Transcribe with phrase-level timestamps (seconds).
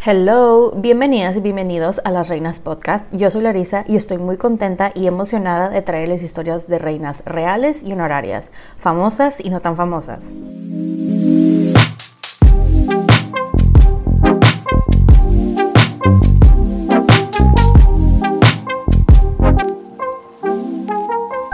[0.00, 3.12] Hello, bienvenidas y bienvenidos a Las Reinas Podcast.
[3.12, 7.82] Yo soy Larisa y estoy muy contenta y emocionada de traerles historias de reinas reales
[7.82, 10.32] y honorarias, famosas y no tan famosas.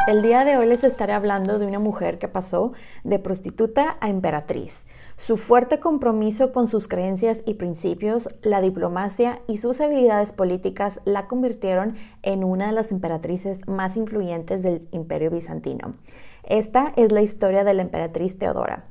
[0.06, 2.72] El día de hoy les estaré hablando de una mujer que pasó
[3.04, 4.84] de prostituta a emperatriz.
[5.16, 11.28] Su fuerte compromiso con sus creencias y principios, la diplomacia y sus habilidades políticas la
[11.28, 15.94] convirtieron en una de las emperatrices más influyentes del imperio bizantino.
[16.42, 18.86] Esta es la historia de la emperatriz Teodora.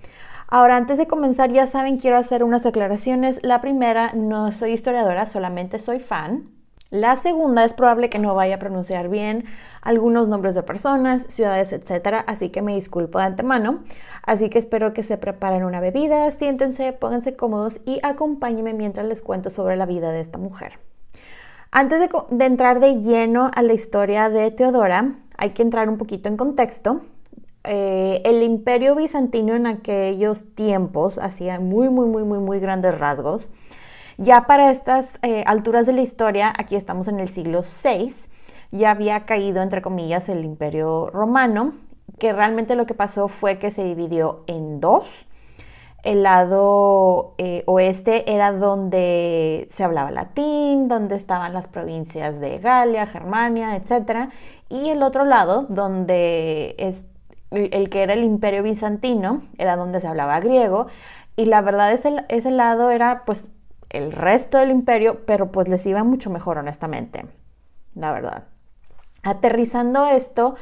[0.48, 3.40] Ahora, antes de comenzar, ya saben, quiero hacer unas aclaraciones.
[3.44, 6.52] La primera, no soy historiadora, solamente soy fan.
[6.94, 9.46] La segunda es probable que no vaya a pronunciar bien
[9.82, 13.80] algunos nombres de personas, ciudades, etcétera, así que me disculpo de antemano.
[14.22, 19.24] Así que espero que se preparen una bebida, siéntense, pónganse cómodos y acompáñenme mientras les
[19.24, 20.74] cuento sobre la vida de esta mujer.
[21.72, 26.30] Antes de, entrar de lleno a la historia de Teodora, hay que entrar un poquito
[26.30, 27.02] en contexto.
[27.64, 33.50] Eh, el imperio bizantino en aquellos tiempos hacía muy, muy, muy, muy, muy grandes rasgos.
[34.18, 38.30] Ya para estas eh, alturas de la historia, aquí estamos en el siglo VI,
[38.72, 41.74] ya había caído, entre comillas, el imperio romano,
[42.20, 45.26] que realmente lo que pasó fue que se dividió en dos.
[46.04, 53.08] El lado eh, oeste era donde se hablaba latín, donde estaban las provincias de Galia,
[53.08, 54.30] Germania, etc.
[54.70, 57.08] Y el otro lado, donde es
[57.52, 60.88] el que era el imperio bizantino, era donde se hablaba griego.
[61.36, 63.48] Y la verdad, ese, ese lado era pues
[63.94, 67.26] el resto del imperio, pero pues les iba mucho mejor, honestamente,
[67.96, 68.48] la verdad.
[69.24, 70.56] Aterrizando esto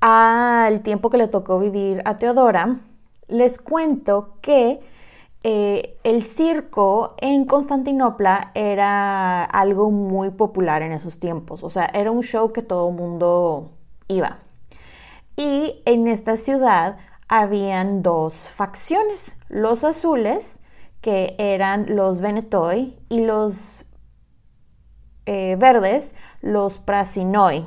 [0.00, 2.80] al tiempo que le tocó vivir a Teodora,
[3.28, 4.80] les cuento que
[5.44, 12.10] eh, el circo en Constantinopla era algo muy popular en esos tiempos, o sea, era
[12.10, 13.70] un show que todo mundo
[14.08, 14.38] iba.
[15.36, 16.96] Y en esta ciudad
[17.28, 20.57] habían dos facciones, los azules,
[21.00, 23.86] que eran los Venetoi, y los
[25.26, 27.66] eh, verdes, los Prasinoi.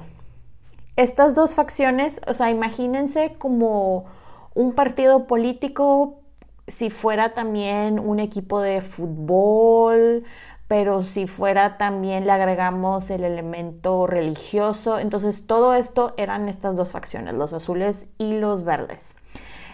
[0.96, 4.06] Estas dos facciones, o sea, imagínense como
[4.54, 6.20] un partido político
[6.68, 10.24] si fuera también un equipo de fútbol,
[10.68, 15.00] pero si fuera también le agregamos el elemento religioso.
[15.00, 19.16] Entonces todo esto eran estas dos facciones, los azules y los verdes.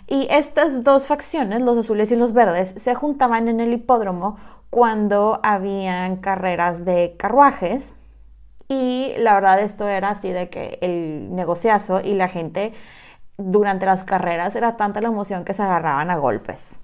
[0.07, 4.37] Y estas dos facciones, los azules y los verdes, se juntaban en el hipódromo
[4.69, 7.93] cuando habían carreras de carruajes.
[8.69, 12.73] Y la verdad esto era así de que el negociazo y la gente
[13.37, 16.79] durante las carreras era tanta la emoción que se agarraban a golpes.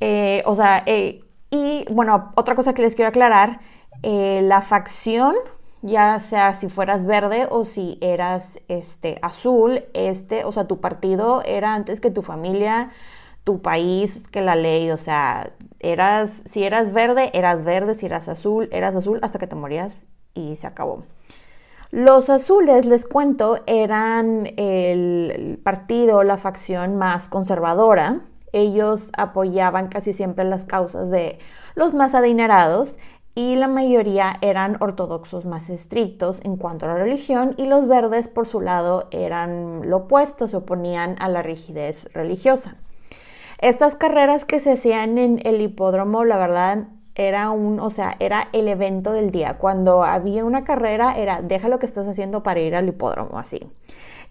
[0.00, 3.60] Eh, o sea, eh, y bueno, otra cosa que les quiero aclarar,
[4.02, 5.34] eh, la facción
[5.82, 11.42] ya sea si fueras verde o si eras este, azul, este, o sea, tu partido
[11.44, 12.90] era antes que tu familia,
[13.44, 18.28] tu país, que la ley, o sea, eras, si eras verde, eras verde, si eras
[18.28, 21.04] azul, eras azul hasta que te morías y se acabó.
[21.90, 28.20] Los azules, les cuento, eran el partido, la facción más conservadora.
[28.52, 31.40] Ellos apoyaban casi siempre las causas de
[31.74, 32.98] los más adinerados
[33.40, 38.28] y la mayoría eran ortodoxos más estrictos en cuanto a la religión y los verdes
[38.28, 42.76] por su lado eran lo opuesto, se oponían a la rigidez religiosa.
[43.56, 48.48] Estas carreras que se hacían en el hipódromo, la verdad, era un, o sea, era
[48.52, 49.56] el evento del día.
[49.56, 53.72] Cuando había una carrera, era deja lo que estás haciendo para ir al hipódromo, así.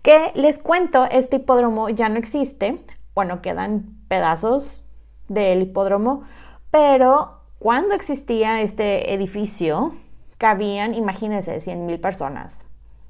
[0.04, 2.86] Que les cuento, este hipódromo ya no existe.
[3.16, 4.84] Bueno, quedan pedazos
[5.30, 6.26] del hipódromo,
[6.70, 9.94] pero cuando existía este edificio,
[10.38, 12.66] cabían, imagínense, 100 mil personas.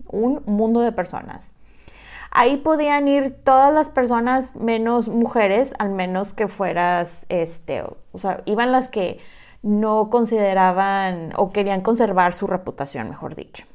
[0.08, 1.54] Un mundo de personas.
[2.32, 8.42] Ahí podían ir todas las personas menos mujeres, al menos que fueras, este, o sea,
[8.46, 9.20] iban las que
[9.62, 13.66] no consideraban o querían conservar su reputación, mejor dicho.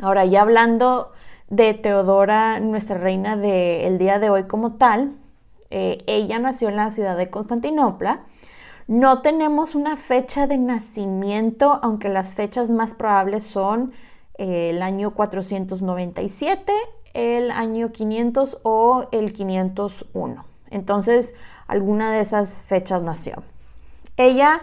[0.00, 1.12] Ahora, ya hablando
[1.48, 5.16] de Teodora, nuestra reina del día de hoy como tal,
[5.70, 8.24] eh, ella nació en la ciudad de Constantinopla.
[8.88, 13.92] No tenemos una fecha de nacimiento, aunque las fechas más probables son
[14.38, 16.72] eh, el año 497,
[17.12, 20.42] el año 500 o el 501.
[20.70, 21.34] Entonces,
[21.66, 23.42] alguna de esas fechas nació.
[24.16, 24.62] Ella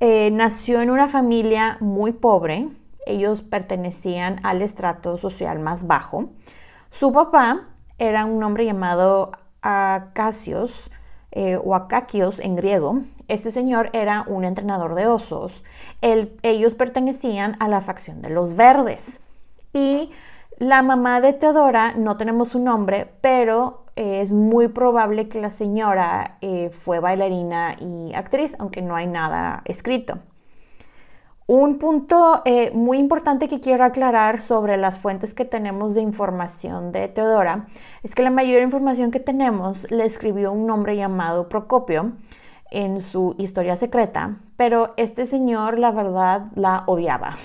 [0.00, 2.68] eh, nació en una familia muy pobre.
[3.06, 6.28] Ellos pertenecían al estrato social más bajo.
[6.90, 9.32] Su papá era un hombre llamado
[9.62, 10.90] Acacios
[11.30, 13.00] eh, o Acaquios en griego.
[13.32, 15.64] Este señor era un entrenador de osos.
[16.02, 19.22] ellos pertenecían a la facción de los verdes.
[19.72, 20.10] Y
[20.58, 26.36] la mamá de Teodora, no tenemos su nombre, pero es muy probable que la señora
[26.42, 30.18] eh, fue bailarina y actriz, aunque no hay nada escrito.
[31.46, 36.92] Un punto eh, muy importante que quiero aclarar sobre las fuentes que tenemos de información
[36.92, 37.66] de Teodora
[38.02, 42.12] es que la mayor información que tenemos le escribió un hombre llamado Procopio
[42.72, 47.36] en su historia secreta, pero este señor la verdad la odiaba.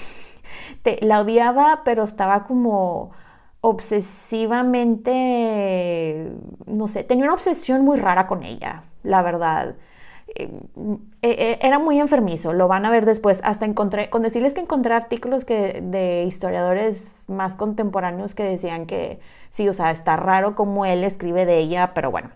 [1.01, 3.11] la odiaba, pero estaba como
[3.61, 6.31] obsesivamente,
[6.65, 9.75] no sé, tenía una obsesión muy rara con ella, la verdad.
[10.35, 10.49] Eh,
[11.21, 13.41] eh, era muy enfermizo, lo van a ver después.
[13.43, 19.19] Hasta encontré, con decirles que encontré artículos que, de historiadores más contemporáneos que decían que
[19.49, 22.29] sí, o sea, está raro como él escribe de ella, pero bueno.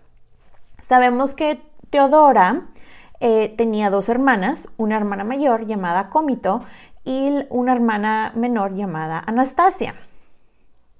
[0.80, 1.62] Sabemos que
[1.92, 2.70] Teodora
[3.22, 6.64] eh, tenía dos hermanas, una hermana mayor llamada Cómito
[7.06, 9.96] y una hermana menor llamada Anastasia.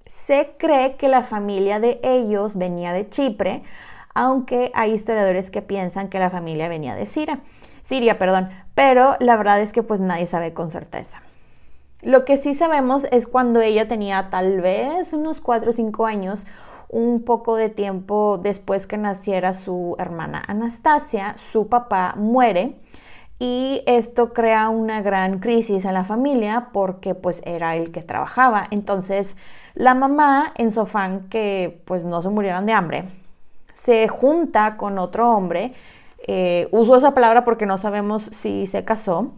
[0.06, 3.64] Se cree que la familia de ellos venía de Chipre,
[4.14, 7.40] aunque hay historiadores que piensan que la familia venía de Siria,
[7.82, 11.24] Siria, perdón, pero la verdad es que pues nadie sabe con certeza.
[12.02, 16.46] Lo que sí sabemos es cuando ella tenía tal vez unos 4 o 5 años,
[16.92, 22.76] un poco de tiempo después que naciera su hermana Anastasia, su papá muere
[23.40, 28.68] y esto crea una gran crisis en la familia porque pues era el que trabajaba.
[28.72, 29.38] Entonces
[29.74, 33.06] la mamá en su afán que pues no se murieran de hambre,
[33.74, 35.74] se junta con otro hombre,
[36.28, 39.32] eh, uso esa palabra porque no sabemos si se casó,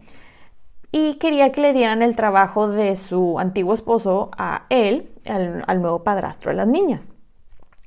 [0.90, 6.04] y quería que le dieran el trabajo de su antiguo esposo a él, al nuevo
[6.04, 7.12] padrastro de las niñas.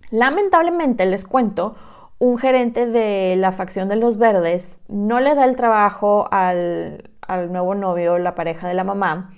[0.10, 1.76] Lamentablemente, les cuento,
[2.20, 7.10] un gerente de la facción de los verdes no le da el trabajo al,
[7.50, 9.34] nuevo novio, la pareja de la mamá,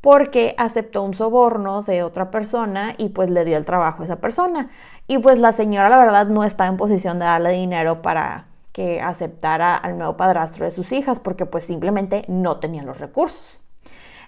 [0.00, 4.20] porque aceptó un soborno de otra persona y pues le dio el trabajo a esa
[4.20, 4.68] persona.
[5.06, 9.00] Y pues la señora la verdad no está en posición de darle dinero para que
[9.00, 13.60] aceptara al nuevo padrastro de sus hijas porque pues simplemente no tenía los recursos.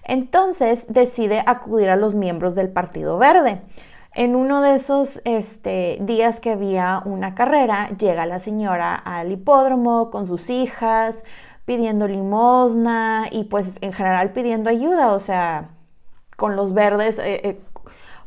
[0.03, 3.61] Entonces decide acudir a los miembros del Partido Verde
[4.15, 10.09] en uno de esos este, días que había una carrera, llega la señora al hipódromo
[10.09, 11.23] con sus hijas,
[11.65, 15.71] pidiendo limosna y pues en general pidiendo ayuda, o sea,
[16.37, 17.19] con los verdes.
[17.19, 17.61] Eh, eh,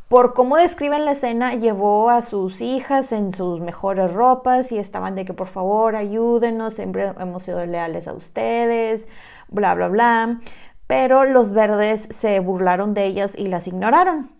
[0.07, 5.15] por cómo describen la escena, llevó a sus hijas en sus mejores ropas y estaban
[5.15, 9.07] de que por favor ayúdenos, siempre hemos sido leales a ustedes,
[9.47, 10.39] bla, bla, bla.
[10.85, 14.38] Pero los verdes se burlaron de ellas y las ignoraron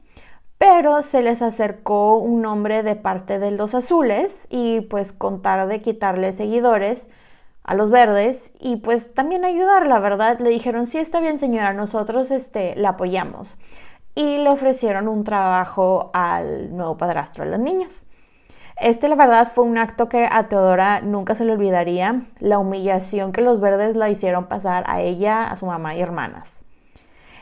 [0.60, 5.82] pero se les acercó un hombre de parte de los azules y pues contar de
[5.82, 7.10] quitarle seguidores
[7.64, 11.72] a los verdes y pues también ayudar, la verdad, le dijeron, sí está bien señora,
[11.74, 13.58] nosotros este, la apoyamos
[14.16, 18.04] y le ofrecieron un trabajo al nuevo padrastro de las niñas.
[18.76, 23.32] Este, la verdad, fue un acto que a Teodora nunca se le olvidaría, la humillación
[23.32, 26.64] que los verdes la hicieron pasar a ella, a su mamá y hermanas.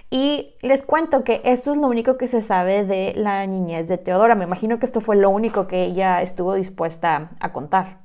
[0.10, 3.98] Y les cuento que esto es lo único que se sabe de la niñez de
[3.98, 4.36] Teodora.
[4.36, 8.00] Me imagino que esto fue lo único que ella estuvo dispuesta a contar.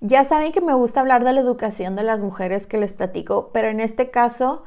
[0.00, 3.50] Ya saben que me gusta hablar de la educación de las mujeres que les platico,
[3.54, 4.64] pero en este caso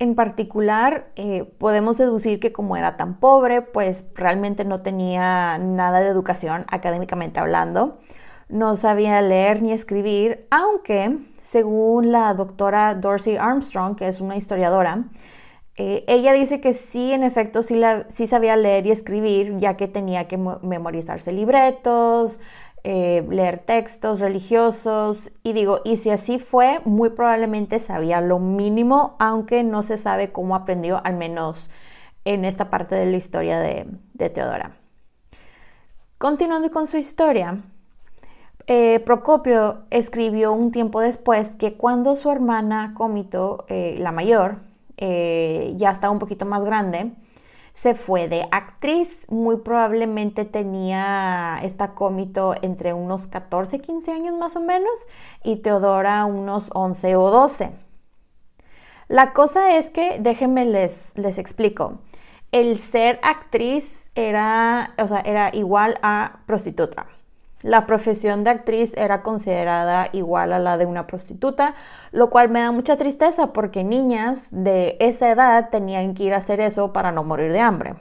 [0.00, 6.00] en particular eh, podemos deducir que como era tan pobre, pues realmente no tenía nada
[6.00, 8.00] de educación académicamente hablando.
[8.48, 15.04] no sabía leer ni escribir, aunque según la doctora Dorsey Armstrong, que es una historiadora,
[15.76, 19.88] eh, ella dice que sí, en efecto, sí, sí, sabía leer y escribir, ya que
[19.88, 22.38] tenía que memorizarse libretos,
[22.84, 29.16] eh, leer textos religiosos, y digo, y si así fue, muy probablemente sabía lo mínimo,
[29.18, 31.70] aunque no se sabe cómo aprendió, al menos
[32.24, 33.86] en esta parte de la historia de,
[34.30, 34.76] Teodora.
[36.18, 37.62] Continuando con su historia,
[38.66, 44.58] eh, Procopio escribió un tiempo después que cuando su hermana Cómito, la mayor,
[44.96, 47.12] eh, ya estaba un poquito más grande,
[47.72, 49.26] se fue de actriz.
[49.28, 55.06] Muy probablemente tenía esta cómito entre unos 14, 15 años más o menos
[55.42, 57.72] y Teodora unos 11 o 12.
[59.08, 61.98] La cosa es que, déjenme les, les explico,
[62.52, 67.06] el ser actriz era, o sea, era igual a prostituta.
[67.64, 71.74] La profesión de actriz era considerada igual a la de una prostituta,
[72.12, 76.36] lo cual me da mucha tristeza porque niñas de esa edad tenían que ir a
[76.36, 77.94] hacer eso para no morir de hambre.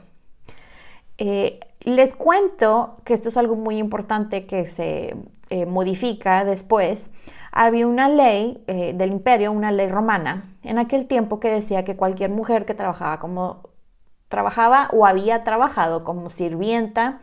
[1.17, 5.15] Eh, les cuento que esto es algo muy importante que se
[5.49, 7.09] eh, modifica después.
[7.53, 11.95] Había una ley eh, del imperio, una ley romana, en aquel tiempo que decía que
[11.95, 13.69] cualquier mujer que trabajaba como
[14.27, 17.21] trabajaba o había trabajado como sirvienta,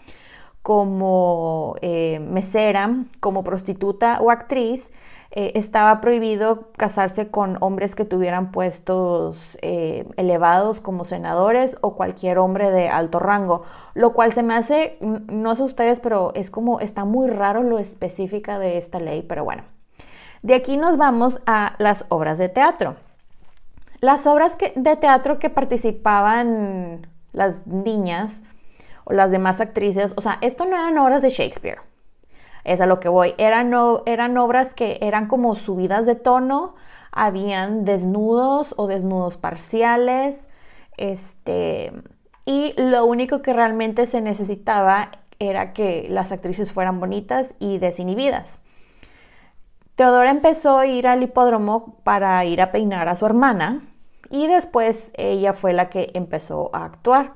[0.63, 4.93] como eh, mesera, como prostituta o actriz,
[5.33, 12.39] eh, estaba prohibido casarse con hombres que tuvieran puestos eh, elevados como senadores o cualquier
[12.39, 13.63] hombre de alto rango,
[13.95, 17.79] lo cual se me hace, no sé ustedes, pero es como, está muy raro lo
[17.79, 19.63] específica de esta ley, pero bueno.
[20.43, 22.97] De aquí nos vamos a las obras de teatro.
[24.01, 28.43] Las obras de teatro que participaban las niñas,
[29.11, 31.79] las demás actrices, o sea, esto no eran obras de Shakespeare,
[32.65, 33.73] es a lo que voy, eran,
[34.07, 36.75] eran obras que eran como subidas de tono,
[37.13, 40.45] habían desnudos o desnudos parciales,
[40.97, 41.93] este,
[42.45, 48.61] y lo único que realmente se necesitaba era que las actrices fueran bonitas y desinhibidas.
[49.97, 53.83] Teodora empezó a ir al hipódromo para ir a peinar a su hermana
[54.31, 57.35] y después ella fue la que empezó a actuar.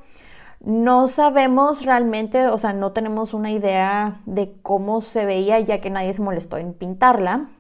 [0.65, 5.91] No sabemos realmente, o sea, no tenemos una idea de cómo se veía ya que
[5.91, 7.51] nadie se molestó en pintarla,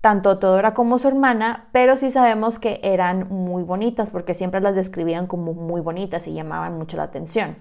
[0.00, 4.74] tanto Teodora como su hermana, pero sí sabemos que eran muy bonitas porque siempre las
[4.74, 7.56] describían como muy bonitas y llamaban mucho la atención.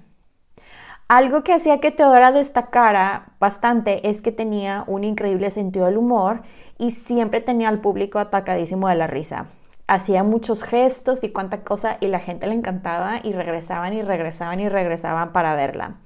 [1.08, 6.42] Algo que hacía que Teodora destacara bastante es que tenía un increíble sentido del humor
[6.80, 9.50] y siempre tenía al público atacadísimo de la risa
[9.94, 14.60] hacía muchos gestos y cuánta cosa y la gente le encantaba y regresaban y regresaban
[14.60, 15.98] y regresaban para verla.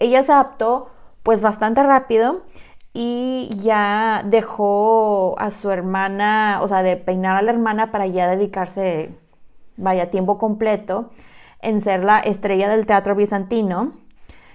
[0.00, 0.90] Ella se adaptó
[1.22, 2.42] pues bastante rápido
[2.92, 8.28] y ya dejó a su hermana, o sea, de peinar a la hermana para ya
[8.28, 9.18] dedicarse,
[9.76, 11.10] vaya, tiempo completo
[11.60, 13.92] en ser la estrella del teatro bizantino,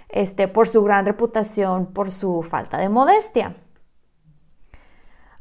[0.10, 3.56] este, por su gran reputación, por su falta de modestia.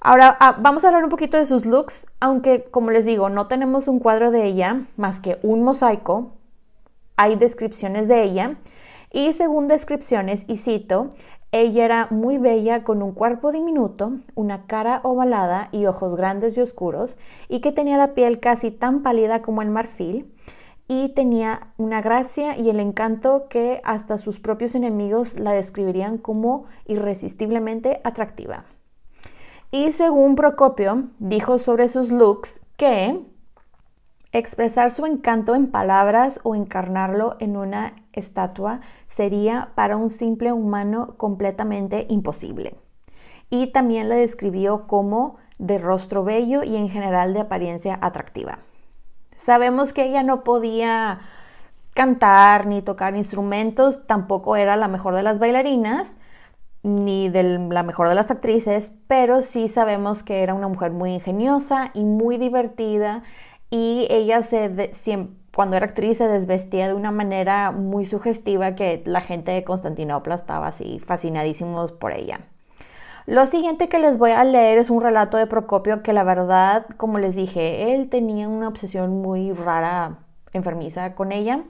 [0.02, 3.48] Ahora ah, vamos a hablar un poquito de sus looks, aunque como les digo, no
[3.48, 6.32] tenemos un cuadro de ella más que un mosaico.
[7.16, 8.56] Hay descripciones de ella
[9.12, 11.10] y según descripciones, y cito,
[11.52, 16.62] ella era muy bella con un cuerpo diminuto, una cara ovalada y ojos grandes y
[16.62, 20.32] oscuros, y que tenía la piel casi tan pálida como el marfil,
[20.86, 26.64] y tenía una gracia y el encanto que hasta sus propios enemigos la describirían como
[26.86, 28.64] irresistiblemente atractiva.
[29.72, 33.24] Y según Procopio, dijo sobre sus looks que
[34.32, 41.14] expresar su encanto en palabras o encarnarlo en una estatua sería para un simple humano
[41.16, 42.76] completamente imposible.
[43.48, 48.60] Y también la describió como de rostro bello y en general de apariencia atractiva.
[49.36, 51.20] Sabemos que ella no podía
[51.94, 56.16] cantar ni tocar instrumentos, tampoco era la mejor de las bailarinas,
[56.82, 61.14] ni de la mejor de las actrices, pero sí sabemos que era una mujer muy
[61.14, 63.22] ingeniosa y muy divertida
[63.70, 64.90] y ella se
[65.54, 70.34] cuando era actriz se desvestía de una manera muy sugestiva que la gente de Constantinopla
[70.34, 72.40] estaba así fascinadísimos por ella.
[73.26, 76.86] Lo siguiente que les voy a leer es un relato de Procopio que la verdad,
[76.96, 80.18] como les dije, él tenía una obsesión muy rara,
[80.52, 81.64] enfermiza con ella.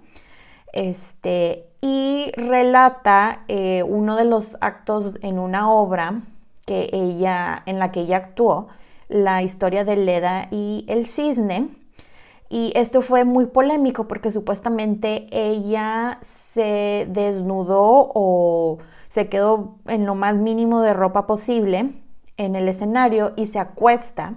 [0.73, 6.23] Este, y relata eh, uno de los actos en una obra
[6.67, 8.69] que ella, en la que ella actuó,
[9.09, 11.77] la historia de Leda y el cisne.
[12.49, 20.15] Y esto fue muy polémico porque supuestamente ella se desnudó o se quedó en lo
[20.15, 21.93] más mínimo de ropa posible
[22.37, 24.35] en el escenario y se acuesta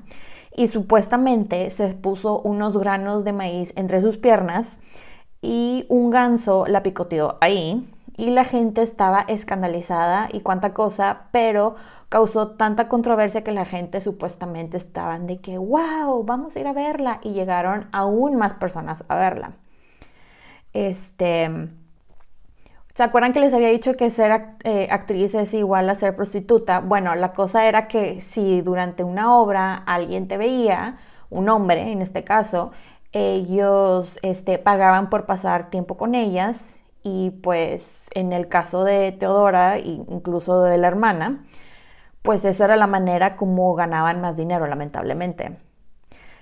[0.55, 4.79] y supuestamente se puso unos granos de maíz entre sus piernas
[5.43, 11.75] y un ganso la picoteó ahí y la gente estaba escandalizada y cuánta cosa, pero
[12.07, 16.73] causó tanta controversia que la gente supuestamente estaban de que, wow, vamos a ir a
[16.73, 19.53] verla y llegaron aún más personas a verla.
[20.71, 21.51] Este,
[22.93, 26.79] ¿Se acuerdan que les había dicho que ser eh, actriz es igual a ser prostituta?
[26.79, 30.99] Bueno, la cosa era que si durante una obra alguien te veía,
[31.31, 32.71] un hombre en este caso,
[33.13, 39.77] ellos este, pagaban por pasar tiempo con ellas y pues en el caso de Teodora
[39.77, 41.45] e incluso de la hermana,
[42.21, 45.57] pues esa era la manera como ganaban más dinero, lamentablemente.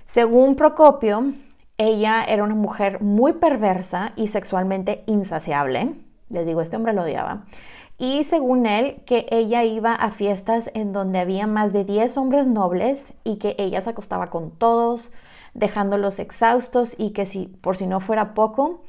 [0.05, 1.33] Según Procopio,
[1.77, 5.95] ella era una mujer muy perversa y sexualmente insaciable.
[6.29, 7.45] Les digo, este hombre lo odiaba.
[7.97, 12.47] Y según él, que ella iba a fiestas en donde había más de 10 hombres
[12.47, 15.11] nobles y que ella se acostaba con todos,
[15.53, 18.81] dejándolos exhaustos y que si, por si no fuera poco,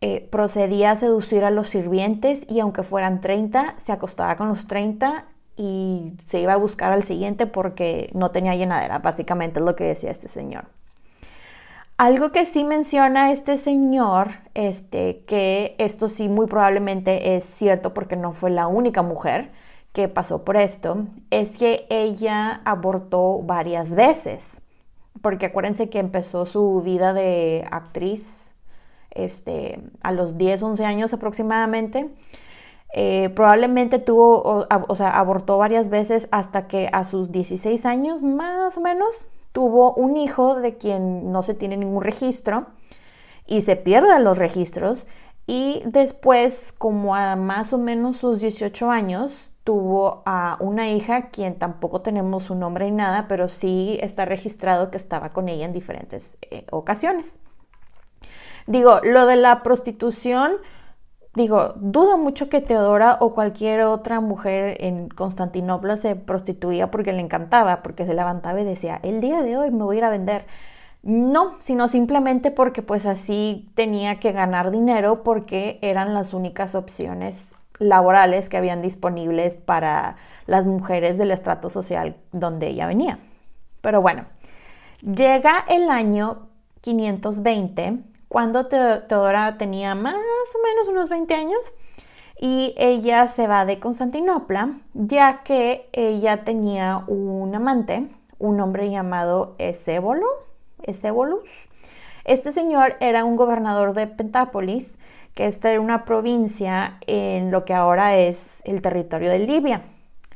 [0.00, 4.66] eh, procedía a seducir a los sirvientes y aunque fueran 30, se acostaba con los
[4.68, 5.24] 30
[5.56, 9.84] y se iba a buscar al siguiente porque no tenía llenadera, básicamente es lo que
[9.84, 10.66] decía este señor.
[11.96, 18.14] Algo que sí menciona este señor, este, que esto sí muy probablemente es cierto porque
[18.14, 19.50] no fue la única mujer
[19.92, 24.58] que pasó por esto, es que ella abortó varias veces,
[25.22, 28.54] porque acuérdense que empezó su vida de actriz
[29.10, 32.10] este, a los 10, 11 años aproximadamente
[32.94, 38.78] eh, probablemente tuvo, o, sea, abortó varias veces hasta que a sus 16 años, más
[38.78, 42.66] o menos, tuvo un hijo de quien no se tiene ningún registro
[43.46, 45.06] y se pierden los registros.
[45.46, 51.58] Y después, como a más o menos sus 18 años, tuvo a una hija quien
[51.58, 55.74] tampoco tenemos su nombre ni nada, pero sí está registrado que estaba con ella en
[55.74, 57.38] diferentes eh, ocasiones.
[58.66, 60.52] Digo, lo de la prostitución,
[61.34, 67.20] Digo, dudo mucho que Teodora o cualquier otra mujer en Constantinopla se prostituía porque le
[67.20, 70.10] encantaba, porque se levantaba y decía, el día de hoy me voy a ir a
[70.10, 70.46] vender.
[71.02, 77.54] No, sino simplemente porque pues así tenía que ganar dinero porque eran las únicas opciones
[77.78, 83.18] laborales que habían disponibles para las mujeres del estrato social donde ella venía.
[83.80, 84.26] Pero bueno,
[85.02, 86.48] llega el año
[86.80, 91.72] 520 cuando Teodora tenía más o menos unos 20 años
[92.40, 99.56] y ella se va de Constantinopla ya que ella tenía un amante, un hombre llamado
[99.58, 100.26] Esébolo.
[102.24, 104.98] Este señor era un gobernador de Pentápolis,
[105.38, 109.82] que esta era una provincia en lo que ahora es el territorio de Libia.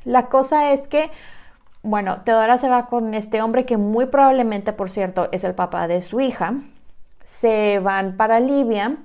[0.04, 1.10] La cosa es que,
[1.82, 5.88] bueno, Teodora se va con este hombre que muy probablemente, por cierto, es el papá
[5.88, 6.54] de su hija,
[7.24, 8.98] se van para Libia,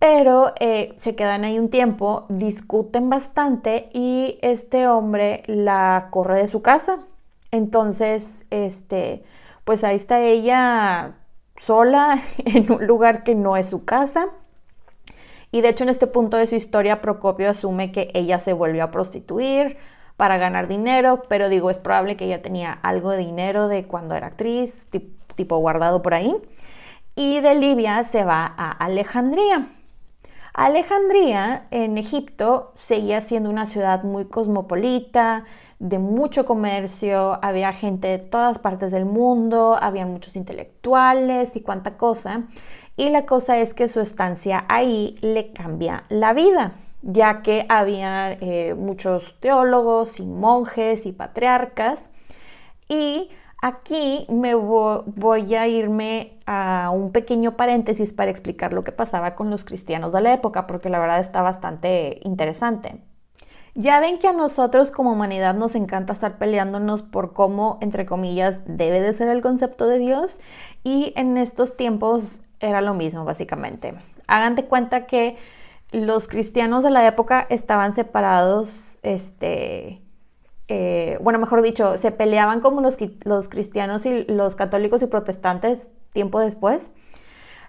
[0.00, 6.48] pero eh, se quedan ahí un tiempo, discuten bastante y este hombre la corre de
[6.48, 7.04] su casa.
[7.52, 9.22] Entonces, este,
[9.62, 11.12] pues ahí está ella
[11.56, 14.26] sola en un lugar que no es su casa.
[15.52, 18.84] Y de hecho en este punto de su historia Procopio asume que ella se volvió
[18.84, 19.78] a prostituir
[20.16, 24.14] para ganar dinero, pero digo, es probable que ella tenía algo de dinero de cuando
[24.14, 24.86] era actriz,
[25.34, 26.36] tipo guardado por ahí
[27.14, 29.68] y de Libia se va a Alejandría.
[30.54, 35.44] Alejandría en Egipto seguía siendo una ciudad muy cosmopolita,
[35.78, 41.96] de mucho comercio, había gente de todas partes del mundo, había muchos intelectuales y cuánta
[41.96, 42.44] cosa.
[42.96, 46.72] Y la cosa es que su estancia ahí le cambia la vida,
[47.02, 52.10] ya que había eh, muchos teólogos y monjes y patriarcas.
[52.88, 53.30] Y
[53.62, 59.50] Aquí me voy a irme a un pequeño paréntesis para explicar lo que pasaba con
[59.50, 63.02] los cristianos de la época, porque la verdad está bastante interesante.
[63.74, 68.62] Ya ven que a nosotros como humanidad nos encanta estar peleándonos por cómo, entre comillas,
[68.66, 70.40] debe de ser el concepto de Dios
[70.82, 73.94] y en estos tiempos era lo mismo básicamente.
[74.26, 75.36] Hagan de cuenta que
[75.92, 80.00] los cristianos de la época estaban separados, este,
[80.68, 85.90] eh, bueno, mejor dicho, se peleaban como los, los cristianos y los católicos y protestantes
[86.12, 86.92] tiempo después.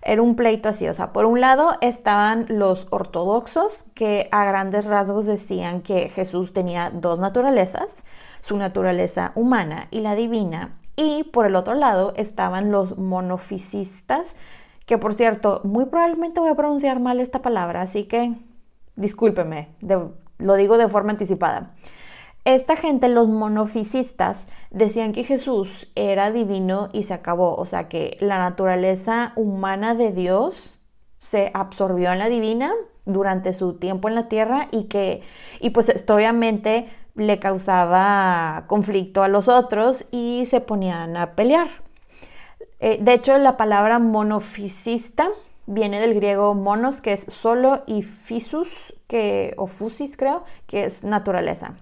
[0.04, 4.86] Era un pleito así, o sea, por un lado estaban los ortodoxos que a grandes
[4.86, 8.04] rasgos decían que Jesús tenía dos naturalezas,
[8.40, 14.36] su naturaleza humana y la divina, Y por el otro lado estaban los monofisistas,
[14.92, 18.34] que por cierto, muy probablemente voy a pronunciar mal esta palabra, así que
[18.98, 19.70] discúlpeme,
[20.38, 21.72] lo digo de forma anticipada.
[22.44, 28.18] Esta gente, los monofisistas, decían que Jesús era divino y se acabó, o sea que
[28.20, 30.74] la naturaleza humana de Dios
[31.20, 32.74] se absorbió en la divina
[33.06, 35.22] durante su tiempo en la tierra y que,
[35.62, 41.70] y pues esto obviamente le causaba conflicto a los otros y se ponían a pelear.
[42.82, 45.30] Eh, de hecho, la palabra monofisista
[45.68, 51.04] viene del griego monos, que es solo, y fisus, que, o fusis creo, que es
[51.04, 51.78] naturaleza.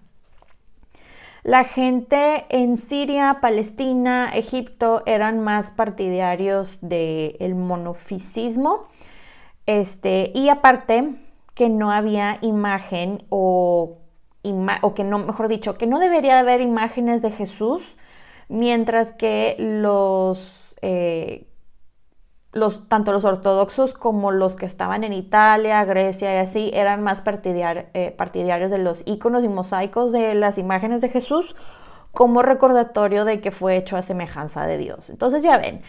[1.44, 8.90] La gente en Siria, Palestina, Egipto eran más partidarios del monofisismo.
[9.66, 11.16] Este, y aparte
[11.54, 14.00] que no había imagen o,
[14.82, 17.98] o que no, mejor dicho, que no debería haber imágenes de Jesús,
[18.50, 21.48] mientras que los eh,
[22.52, 27.24] los, tanto los ortodoxos como los que estaban en Italia, Grecia y así, eran más
[27.26, 31.56] eh, partidarios de los iconos y mosaicos de las imágenes de Jesús
[32.12, 35.10] como recordatorio de que fue hecho a semejanza de Dios.
[35.10, 35.84] Entonces ya ven,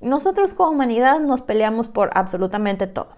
[0.00, 3.16] nosotros como humanidad nos peleamos por absolutamente todo.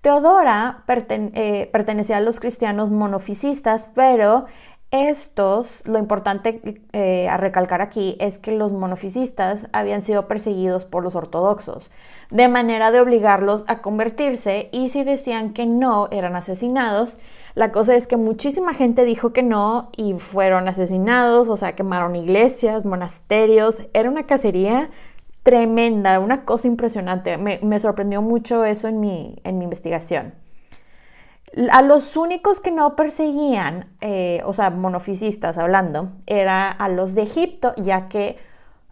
[0.00, 4.44] Teodora eh, pertenecía a los cristianos monofisistas, pero
[4.94, 11.02] estos, lo importante eh, a recalcar aquí es que los monofisistas habían sido perseguidos por
[11.02, 11.90] los ortodoxos,
[12.30, 17.18] de manera de obligarlos a convertirse y si decían que no, eran asesinados.
[17.56, 22.14] La cosa es que muchísima gente dijo que no y fueron asesinados, o sea, quemaron
[22.14, 24.90] iglesias, monasterios, era una cacería
[25.42, 27.36] tremenda, una cosa impresionante.
[27.36, 30.34] Me, sorprendió mucho eso en mi, en mi investigación.
[31.70, 37.22] A los únicos que no perseguían, eh, o sea, monofisistas hablando, era a los de
[37.22, 38.38] Egipto, ya que,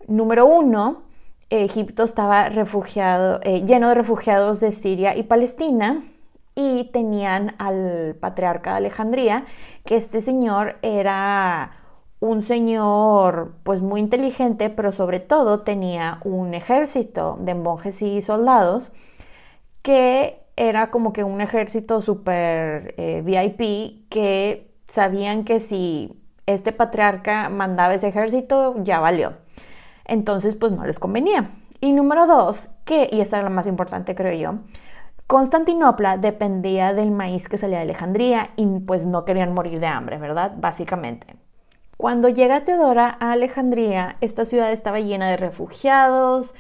[0.07, 1.03] número uno,
[1.51, 6.03] Egipto estaba refugiado, eh, lleno de refugiados de Siria y Palestina,
[6.55, 9.45] y tenían al patriarca de Alejandría,
[9.85, 11.73] que este señor era
[12.21, 18.93] un señor pues muy inteligente, pero sobre todo tenía un ejército de monjes y soldados
[19.83, 27.49] que era como que un ejército súper eh, VIP que sabían que si este patriarca
[27.49, 29.35] mandaba ese ejército, ya valió.
[30.05, 31.51] Entonces, pues no les convenía.
[31.81, 34.61] Y número dos, que, y esta era la más importante creo yo,
[35.27, 40.19] Constantinopla dependía del maíz que salía de Alejandría y pues no querían morir de hambre,
[40.19, 40.53] ¿verdad?
[40.59, 41.37] Básicamente.
[41.97, 46.55] Cuando llega Teodora a Alejandría, esta ciudad estaba llena de refugiados,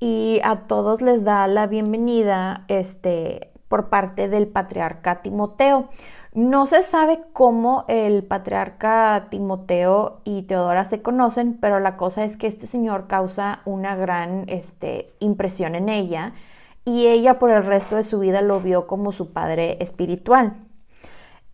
[0.00, 5.90] y a todos les da la bienvenida este, por parte del patriarca Timoteo.
[6.32, 12.38] No se sabe cómo el patriarca Timoteo y Teodora se conocen, pero la cosa es
[12.38, 16.32] que este señor causa una gran este, impresión en ella
[16.84, 20.56] y ella por el resto de su vida lo vio como su padre espiritual.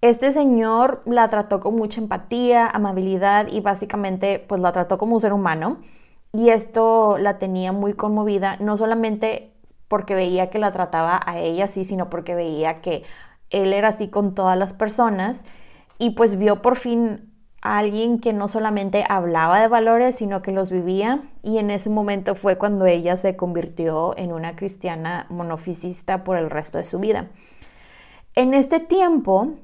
[0.03, 5.21] Este señor la trató con mucha empatía, amabilidad y básicamente pues la trató como un
[5.21, 5.79] ser humano
[6.33, 9.53] y esto la tenía muy conmovida, no solamente
[9.89, 13.05] porque veía que la trataba a ella así, sino porque veía que
[13.51, 15.45] él era así con todas las personas
[15.99, 20.53] y pues vio por fin a alguien que no solamente hablaba de valores, sino que
[20.53, 26.25] los vivía y en ese momento fue cuando ella se convirtió en una cristiana monofisista
[26.25, 27.29] por el resto de su vida.
[28.35, 29.55] En este tiempo,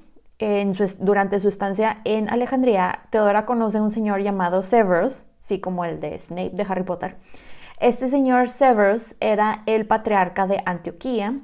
[0.98, 6.00] durante su estancia en Alejandría, Teodora conoce a un señor llamado Severus, sí como el
[6.00, 7.16] de Snape de Harry Potter.
[7.78, 11.40] Este señor Severus era el patriarca de Antioquía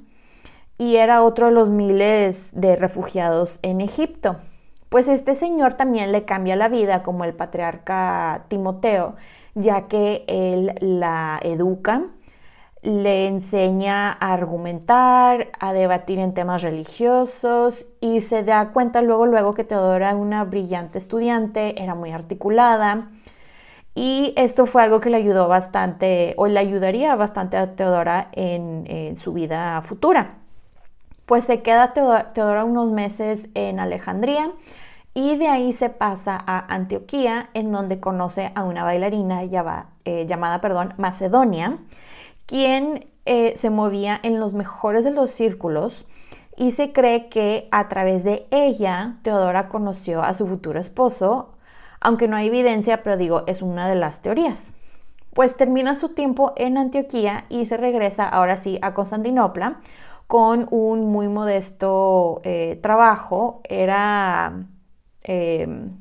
[0.78, 4.36] y era otro de los miles de refugiados en Egipto.
[4.88, 9.16] Pues este señor también le cambia la vida como el patriarca Timoteo,
[9.54, 12.04] ya que él la educa,
[12.82, 19.54] le enseña a argumentar, a debatir en temas religiosos y se da cuenta luego luego
[19.54, 23.10] que Teodora era una brillante estudiante, era muy articulada
[23.98, 29.16] y esto fue algo que le ayudó bastante, o le ayudaría bastante a Teodora en,
[29.16, 30.36] su vida futura.
[31.26, 34.52] Pues se queda Teodora, unos meses en Alejandría
[35.14, 40.60] y de ahí se pasa a Antioquía, en donde conoce a una bailarina eh, llamada
[40.60, 41.78] perdón, Macedonia,
[42.48, 46.06] quien eh, se movía en los mejores de los círculos
[46.56, 51.50] y se cree que a través de ella Teodora conoció a su futuro esposo,
[52.00, 54.72] aunque no hay evidencia, pero digo, es una de las teorías.
[55.34, 59.80] Pues termina su tiempo en Antioquía y se regresa ahora sí a Constantinopla
[60.26, 63.60] con un muy modesto eh, trabajo.
[63.68, 64.66] Era
[65.22, 65.98] em,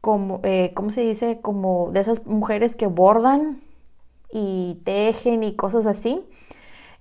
[0.00, 1.40] como, eh, ¿cómo se dice?
[1.40, 3.62] Como de esas mujeres que bordan
[4.34, 6.20] y tejen y cosas así.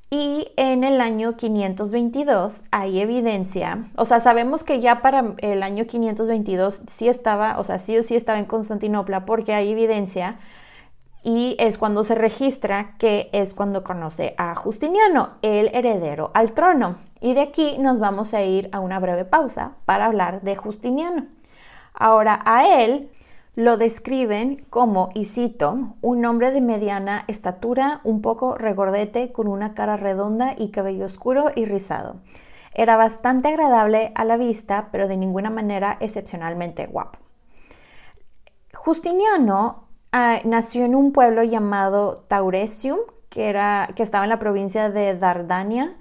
[0.09, 5.87] Y en el año 522 hay evidencia, o sea, sabemos que ya para el año
[5.87, 10.37] 522 sí estaba, o sea, sí o sí estaba en Constantinopla porque hay evidencia
[11.23, 16.97] y es cuando se registra que es cuando conoce a Justiniano, el heredero al trono.
[17.19, 21.25] Y de aquí nos vamos a ir a una breve pausa para hablar de Justiniano.
[21.93, 23.09] Ahora, a él
[23.55, 29.73] lo describen como, y cito, un hombre de mediana estatura, un poco regordete, con una
[29.73, 32.17] cara redonda y cabello oscuro y rizado.
[32.73, 37.19] Era bastante agradable a la vista, pero de ninguna manera excepcionalmente guapo.
[38.73, 44.89] Justiniano ah, nació en un pueblo llamado Tauresium, que, era, que estaba en la provincia
[44.89, 45.95] de Dardania,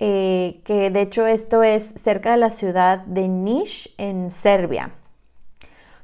[0.00, 4.92] eh, que de hecho esto es cerca de la ciudad de Niš en Serbia.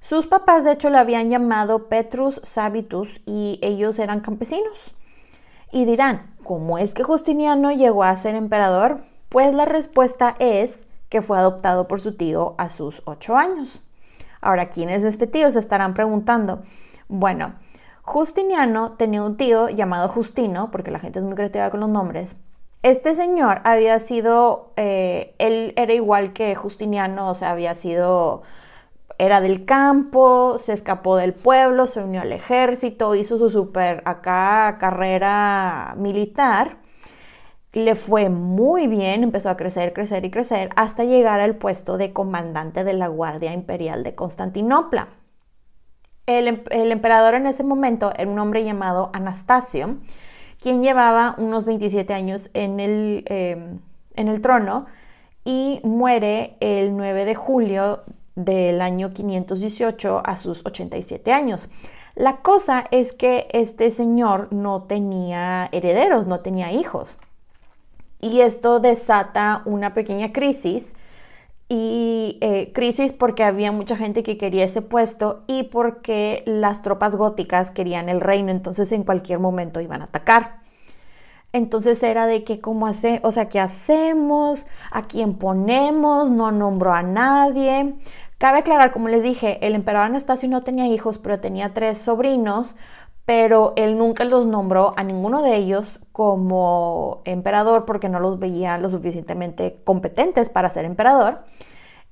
[0.00, 4.94] Sus papás de hecho lo habían llamado Petrus Sabitus y ellos eran campesinos.
[5.72, 9.02] Y dirán, ¿cómo es que Justiniano llegó a ser emperador?
[9.28, 13.82] Pues la respuesta es que fue adoptado por su tío a sus ocho años.
[14.40, 15.50] Ahora, ¿quién es este tío?
[15.50, 16.62] Se estarán preguntando.
[17.08, 17.54] Bueno,
[18.02, 22.37] Justiniano tenía un tío llamado Justino, porque la gente es muy creativa con los nombres.
[22.82, 28.42] Este señor había sido, eh, él era igual que Justiniano, o sea, había sido
[29.18, 34.76] era del campo, se escapó del pueblo, se unió al ejército, hizo su super acá
[34.78, 36.78] carrera militar.
[37.72, 42.12] Le fue muy bien, empezó a crecer, crecer y crecer hasta llegar al puesto de
[42.12, 45.09] comandante de la Guardia Imperial de Constantinopla.
[46.26, 49.96] El, em, emperador en ese momento era un hombre llamado Anastasio,
[50.61, 53.81] quien llevaba unos 27 años en el, em,
[54.14, 54.87] en el trono
[55.44, 58.04] y muere el 9 de julio
[58.38, 61.68] del año 518 a sus 87 años.
[62.14, 67.18] La cosa es que este señor no tenía herederos, no tenía hijos.
[68.20, 70.94] Y esto desata una pequeña crisis.
[71.68, 77.14] Y eh, crisis porque había mucha gente que quería ese puesto y porque las tropas
[77.14, 80.61] góticas querían el reino, entonces en cualquier momento iban a atacar.
[81.53, 84.66] Entonces era de que cómo hace, o sea, ¿qué hacemos?
[84.90, 86.31] ¿A quién ponemos?
[86.31, 87.94] No nombró a nadie.
[88.38, 92.77] Cabe aclarar, como les dije, el emperador Anastasio no tenía hijos, pero tenía tres sobrinos,
[93.24, 98.79] pero él nunca los nombró a ninguno de ellos como emperador porque no los veía
[98.79, 101.40] lo suficientemente competentes para ser emperador.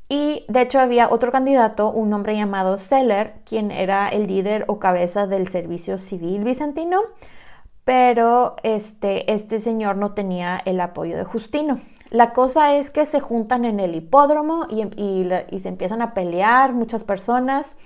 [0.09, 4.79] Y de hecho había otro candidato, un hombre llamado Seller, quien era el líder o
[4.81, 7.03] cabeza del servicio civil bizantino,
[7.85, 11.81] pero este, este señor no tenía el apoyo de Justino.
[12.11, 17.05] La cosa es que se juntan en el hipódromo y, se empiezan a pelear muchas
[17.05, 17.77] personas,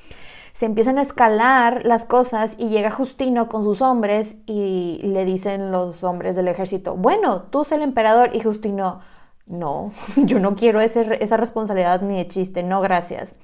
[0.52, 5.72] se empiezan a escalar las cosas y llega Justino con sus hombres y le dicen
[5.72, 9.00] los hombres del ejército, bueno, tú eres el emperador y Justino,
[9.46, 13.37] no, yo no quiero esa responsabilidad ni de chiste, no gracias.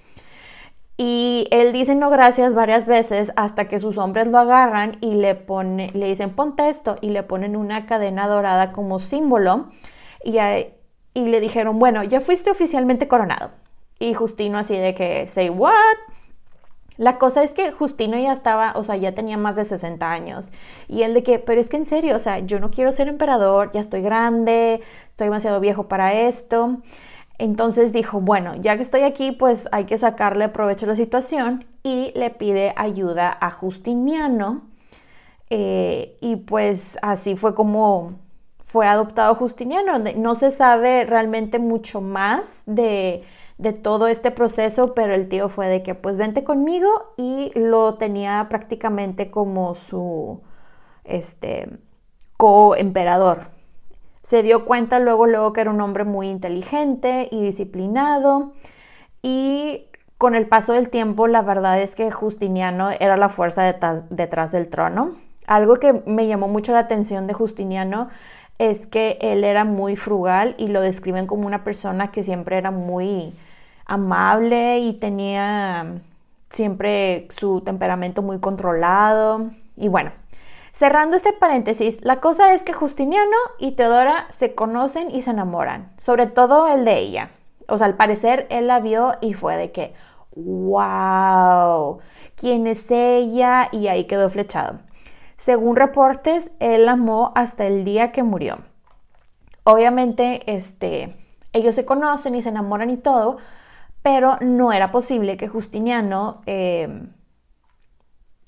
[0.98, 5.34] Y él dice no gracias varias veces hasta que sus hombres lo agarran y le,
[5.34, 9.68] pone, le dicen ponte esto y le ponen una cadena dorada como símbolo
[10.26, 13.50] y, le dijeron, bueno, ya fuiste oficialmente coronado.
[13.98, 15.72] Y Justino así de que, say what?
[16.96, 20.50] La cosa es que Justino ya estaba, o sea, ya tenía más de 60 años.
[20.88, 23.08] Y él de que, pero es que en serio, o sea, yo no quiero ser
[23.08, 26.78] emperador, ya estoy grande, estoy demasiado viejo para esto.
[27.38, 31.66] Entonces dijo, bueno, ya que estoy aquí, pues hay que sacarle provecho a la situación
[31.82, 34.62] y le pide ayuda a Justiniano.
[35.50, 38.14] Eh, y pues así fue como
[38.66, 39.96] fue adoptado Justiniano.
[40.16, 43.22] No se sabe realmente mucho más de,
[43.82, 48.44] todo este proceso, pero el tío fue de que pues vente conmigo y lo tenía
[48.50, 50.42] prácticamente como su
[51.04, 51.78] este,
[52.36, 53.50] co-emperador.
[54.20, 58.52] Se dio cuenta luego, luego que era un hombre muy inteligente y disciplinado
[59.22, 59.86] y
[60.18, 63.62] con el paso del tiempo la verdad es que Justiniano era la fuerza
[64.10, 65.14] detrás del trono.
[65.46, 68.08] Algo que me llamó mucho la atención de Justiniano
[68.58, 72.70] es que él era muy frugal y lo describen como una persona que siempre era
[72.70, 73.34] muy
[73.84, 76.00] amable y tenía
[76.50, 79.50] siempre su temperamento muy controlado.
[79.76, 80.12] Y bueno,
[80.72, 85.92] cerrando este paréntesis, la cosa es que Justiniano y Teodora se conocen y se enamoran,
[85.98, 87.30] sobre todo el de ella.
[87.68, 89.94] O sea, al parecer él la vio y fue de que,
[90.34, 91.98] wow,
[92.36, 93.68] ¿quién es ella?
[93.72, 94.78] Y ahí quedó flechado.
[95.36, 98.58] Según reportes, él amó hasta el día que murió.
[99.64, 101.16] Obviamente, este,
[101.52, 103.38] ellos se conocen y se enamoran y todo,
[104.02, 107.08] pero no era posible que Justiniano eh,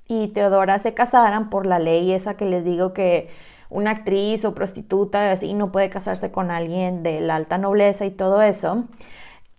[0.06, 3.28] y Teodora se casaran por la ley esa que les digo que
[3.70, 8.10] una actriz o prostituta así no puede casarse con alguien de la alta nobleza y
[8.10, 8.84] todo eso.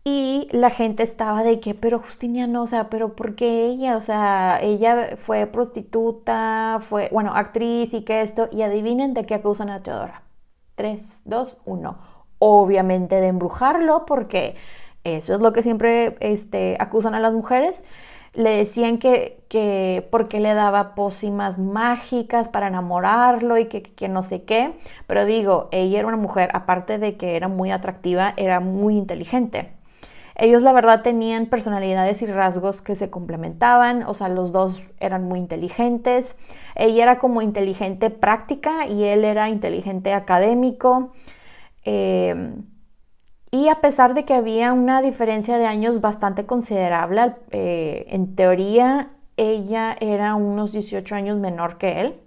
[0.03, 3.97] Y la gente estaba de que, pero Justiniano, o sea, pero ¿por qué ella?
[3.97, 8.49] O sea, ella fue prostituta, fue, bueno, actriz y que esto.
[8.51, 10.23] Y adivinen de qué acusan a Teodora.
[10.75, 11.97] 3, 2, 1.
[12.39, 14.55] Obviamente de embrujarlo, porque
[15.03, 17.83] eso es lo que siempre este, acusan a las mujeres
[18.33, 24.23] le decían que, que porque le daba pócimas mágicas para enamorarlo y que, que, no
[24.23, 24.73] sé qué.
[25.07, 29.73] Pero digo, ella era una mujer, aparte de que era muy atractiva, era muy inteligente.
[30.41, 35.25] Ellos la verdad tenían personalidades y rasgos que se complementaban, o sea, los dos eran
[35.25, 36.37] muy inteligentes.
[36.75, 41.11] Ella era como inteligente práctica y él era inteligente académico.
[41.83, 42.53] Eh,
[43.51, 49.09] y a pesar de que había una diferencia de años bastante considerable, eh, en teoría
[49.35, 52.19] ella era unos 18 años menor que él.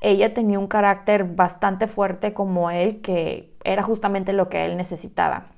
[0.00, 5.57] Ella tenía un carácter bastante fuerte como él, que era justamente lo que él necesitaba.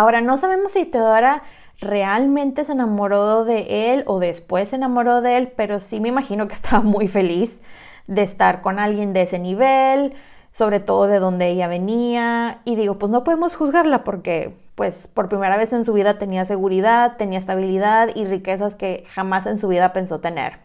[0.00, 1.42] Ahora, no sabemos si Teodora
[1.78, 6.48] realmente se enamoró de él o después se enamoró de él, pero sí me imagino
[6.48, 7.60] que estaba muy feliz
[8.06, 10.14] de estar con alguien de ese nivel,
[10.50, 12.62] sobre todo de donde ella venía.
[12.64, 16.46] Y digo, pues no podemos juzgarla porque pues por primera vez en su vida tenía
[16.46, 20.60] seguridad, tenía estabilidad y riquezas que jamás en su vida pensó tener.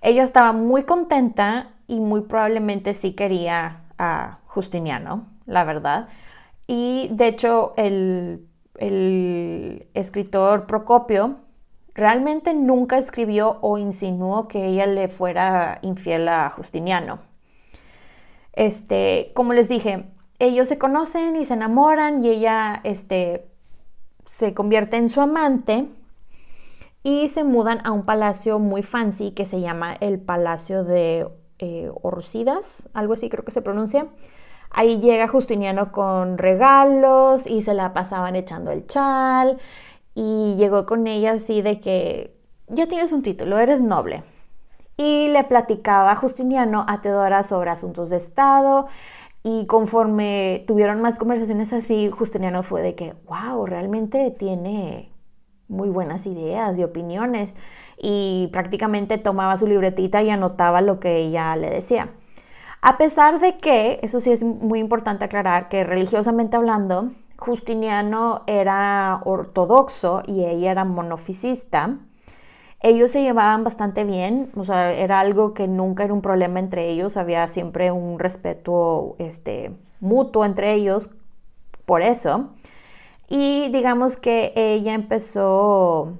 [0.00, 6.08] Ella estaba muy contenta y muy probablemente sí quería a Justiniano, la verdad.
[6.72, 11.38] Y de hecho el, el escritor Procopio
[11.94, 17.22] realmente nunca escribió o insinuó que ella le fuera infiel a Justiniano.
[18.52, 23.48] Este, como les dije, ellos se conocen y se enamoran y ella este,
[24.26, 25.88] se convierte en su amante
[27.02, 31.26] y se mudan a un palacio muy fancy que se llama el Palacio de
[31.58, 31.90] eh,
[32.94, 34.06] algo así creo que se pronuncia.
[34.70, 39.58] Ahí llega Justiniano con regalos y se la pasaban echando el chal.
[40.14, 42.36] Y llegó con ella así de que
[42.68, 44.22] ya tienes un título, eres noble
[45.00, 48.86] y le platicaba Justiniano a Teodora sobre asuntos de Estado
[49.42, 55.10] y conforme tuvieron más conversaciones así, Justiniano fue de que, wow, realmente tiene
[55.68, 57.56] muy buenas ideas y opiniones
[57.96, 62.10] y prácticamente tomaba su libretita y anotaba lo que ella le decía.
[62.82, 69.20] A pesar de que, eso sí es muy importante aclarar, que religiosamente hablando, Justiniano era
[69.24, 71.98] ortodoxo y ella era monofisista,
[72.82, 76.88] ellos se llevaban bastante bien, o sea, era algo que nunca era un problema entre
[76.88, 81.10] ellos, había siempre un respeto este, mutuo entre ellos
[81.84, 82.50] por eso.
[83.28, 86.18] Y digamos que ella empezó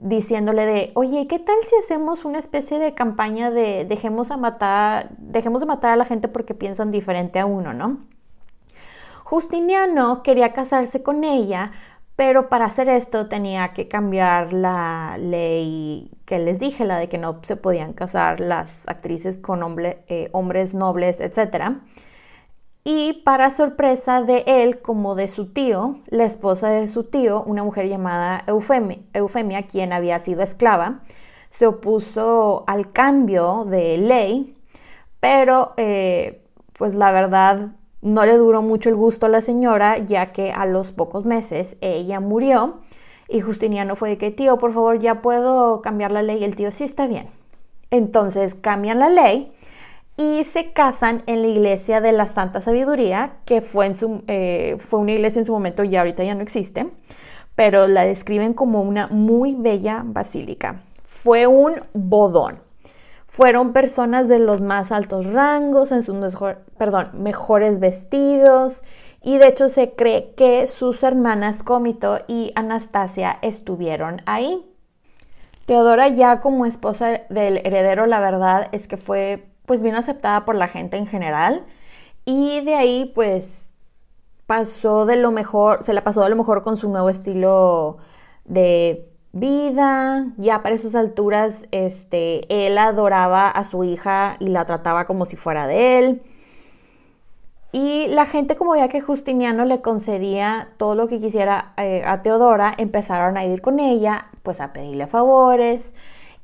[0.00, 5.10] diciéndole de, oye, ¿qué tal si hacemos una especie de campaña de dejemos, a matar,
[5.18, 7.98] dejemos de matar a la gente porque piensan diferente a uno, ¿no?
[9.24, 11.72] Justiniano quería casarse con ella
[12.20, 17.16] pero para hacer esto tenía que cambiar la ley que les dije, la de que
[17.16, 21.78] no se podían casar las actrices con eh, hombres nobles, etc.
[22.82, 27.62] Y para sorpresa de él como de su tío, la esposa de su tío, una
[27.62, 31.02] mujer llamada Eufemia, Eufemia quien había sido esclava,
[31.50, 34.56] se opuso al cambio de ley,
[35.20, 40.32] pero eh, pues la verdad no le duró mucho el gusto a la señora, ya
[40.32, 42.80] que a los pocos meses ella murió
[43.30, 46.42] y Justiniano fue de que, tío, por favor, ya puedo cambiar la ley.
[46.42, 47.28] El tío, sí está bien.
[47.90, 49.52] Entonces cambian la ley
[50.20, 54.76] y se casan en la iglesia de la Santa Sabiduría, que fue, en su, eh,
[54.78, 56.90] fue una iglesia en su momento y ahorita ya no existe,
[57.54, 60.82] pero la describen como una muy bella basílica.
[61.02, 62.60] Fue un bodón.
[63.26, 66.36] Fueron personas de los más altos rangos, en sus
[66.76, 68.82] perdón, mejores vestidos,
[69.22, 74.66] y de hecho se cree que sus hermanas Cómito y Anastasia estuvieron ahí.
[75.64, 80.56] Teodora ya como esposa del heredero, la verdad es que fue pues bien aceptada por
[80.56, 81.64] la gente en general
[82.24, 83.70] y de ahí pues
[84.48, 87.98] pasó de lo mejor, se la pasó de lo mejor con su nuevo estilo
[88.44, 90.26] de vida.
[90.38, 95.36] Ya para esas alturas, este, él adoraba a su hija y la trataba como si
[95.36, 96.22] fuera de él.
[97.70, 102.22] Y la gente, como veía que Justiniano le concedía todo lo que quisiera eh, a
[102.22, 105.94] Teodora, empezaron a ir con ella, pues a pedirle favores.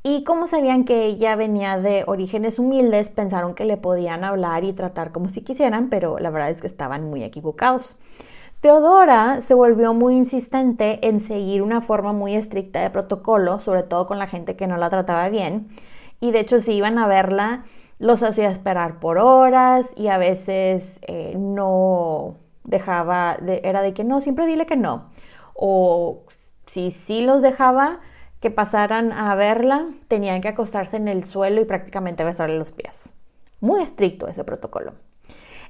[0.09, 4.72] Y como sabían que ella venía de orígenes humildes, pensaron que le podían hablar y
[4.72, 7.96] tratar como si quisieran, pero la verdad es que estaban muy equivocados.
[8.61, 14.07] Teodora se volvió muy insistente en seguir una forma muy estricta de protocolo, sobre todo
[14.07, 15.66] con la gente que no la trataba bien.
[16.20, 17.64] Y de hecho, si iban a verla,
[17.98, 24.20] los hacía esperar por horas y a veces eh, no dejaba, era de que no,
[24.20, 25.11] siempre dile que no.
[25.54, 26.22] O
[26.66, 27.98] si sí los dejaba
[28.41, 33.14] que pasaran a verla, tenían que acostarse en el suelo y prácticamente besarle los pies.
[33.61, 34.93] Muy estricto ese protocolo.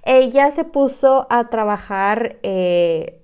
[0.02, 3.22] Ella se puso a trabajar eh,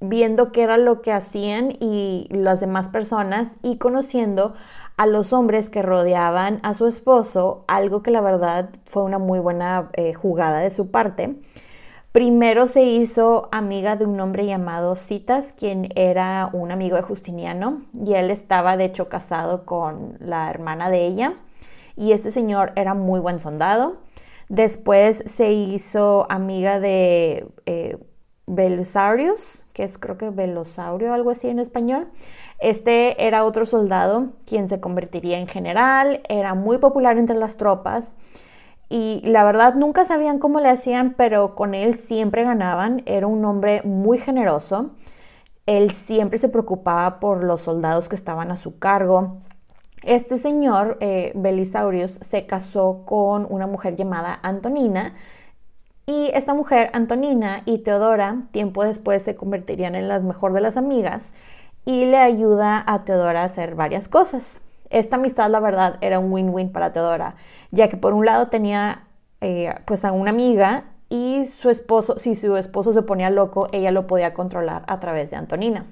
[0.00, 4.54] viendo qué era lo que hacían y las demás personas y conociendo
[4.96, 9.38] a los hombres que rodeaban a su esposo, algo que la verdad fue una muy
[9.38, 11.36] buena eh, jugada de su parte.
[12.12, 17.82] Primero se hizo amiga de un hombre llamado Citas, quien era un amigo de Justiniano,
[17.92, 21.34] y él estaba de hecho casado con la hermana de ella,
[21.96, 23.98] y este señor era muy buen soldado.
[24.48, 27.98] Después se hizo amiga de eh,
[29.74, 32.08] que es creo que Velosaurio, algo así en español.
[32.58, 38.16] Este era otro soldado quien se convertiría en general, era muy popular entre las tropas
[38.88, 43.02] y la verdad nunca sabían cómo le hacían, pero con él siempre ganaban.
[43.06, 44.90] Era un hombre muy generoso.
[45.66, 49.38] Él siempre se preocupaba por los soldados que estaban a su cargo.
[50.02, 55.14] Este señor, eh, Belisaurius, se casó con una mujer llamada Antonina.
[56.06, 60.78] Y esta mujer, Antonina y Teodora, tiempo después se convertirían en las mejor de las
[60.78, 61.34] amigas
[61.84, 64.62] y le ayuda a Teodora a hacer varias cosas.
[64.90, 67.36] Esta amistad, la verdad, era un win-win para Teodora,
[67.70, 69.04] ya que por un lado tenía
[69.40, 73.90] eh, pues a una amiga y su esposo, si su esposo se ponía loco, ella
[73.92, 75.86] lo podía controlar a través de Antonina.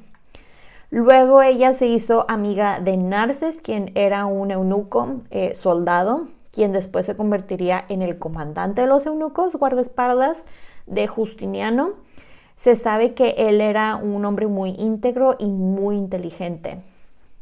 [0.90, 7.06] Luego ella se hizo amiga de Narces, quien era un eunuco eh, soldado, quien después
[7.06, 10.46] se convertiría en el comandante de los eunucos, guardaespaldas
[10.86, 11.94] de Justiniano.
[12.54, 16.82] Se sabe que él era un hombre muy íntegro y muy inteligente.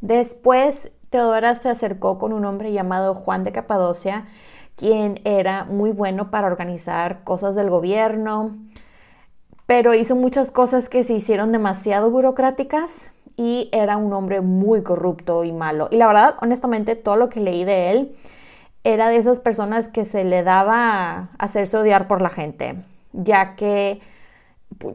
[0.01, 4.27] Después Teodora se acercó con un hombre llamado Juan de Capadocia,
[4.75, 8.57] quien era muy bueno para organizar cosas del gobierno,
[9.65, 15.45] pero hizo muchas cosas que se hicieron demasiado burocráticas y era un hombre muy corrupto
[15.45, 15.87] y malo.
[15.93, 18.17] Y la verdad, honestamente, todo lo que leí de él
[18.83, 24.01] era de esas personas que se le daba hacerse odiar por la gente, ya que,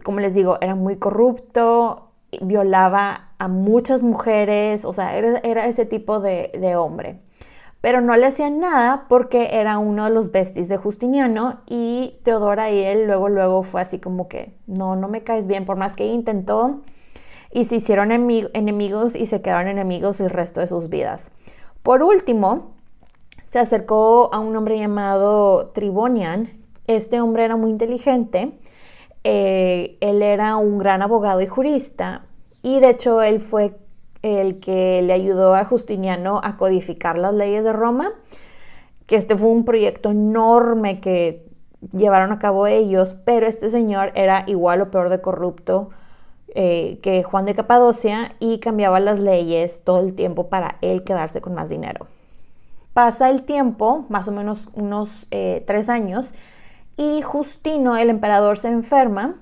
[0.03, 2.08] como les digo, era muy corrupto,
[2.41, 7.19] violaba a muchas mujeres, o sea, era, ese tipo de, hombre.
[7.81, 12.69] Pero no le hacían nada porque era uno de los besties de Justiniano y Teodora
[12.71, 15.95] y él luego, luego fue así como que, no, no me caes bien, por más
[15.95, 16.81] que intentó
[17.51, 21.31] y se hicieron enemigos y se quedaron enemigos el resto de sus vidas.
[21.81, 22.73] Por último,
[23.49, 26.49] se acercó a un hombre llamado Tribonian.
[26.85, 28.59] Este hombre era muy inteligente
[29.23, 32.23] eh, él era un gran abogado y jurista
[32.61, 33.75] y de hecho él fue
[34.21, 38.11] el que le ayudó a Justiniano a codificar las leyes de Roma,
[39.05, 41.45] que este fue un proyecto enorme que
[41.93, 45.89] llevaron a cabo ellos, pero este señor era igual o peor de corrupto
[46.55, 51.41] eh, que Juan de Capadocia y cambiaba las leyes todo el tiempo para él quedarse
[51.41, 52.07] con más dinero.
[52.93, 56.33] Pasa el tiempo, más o menos unos eh, tres años,
[56.99, 59.35] y Justino, el emperador, se enferma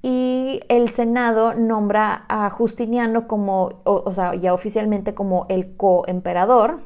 [0.00, 6.78] y el Senado nombra a Justiniano como, o, sea, ya oficialmente como el coemperador,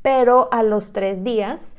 [0.00, 1.72] pero a los tres días,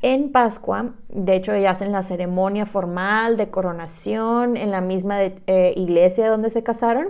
[0.00, 5.74] en Pascua, de hecho ya hacen la ceremonia formal de coronación en la misma eh,
[5.76, 7.08] iglesia donde se casaron.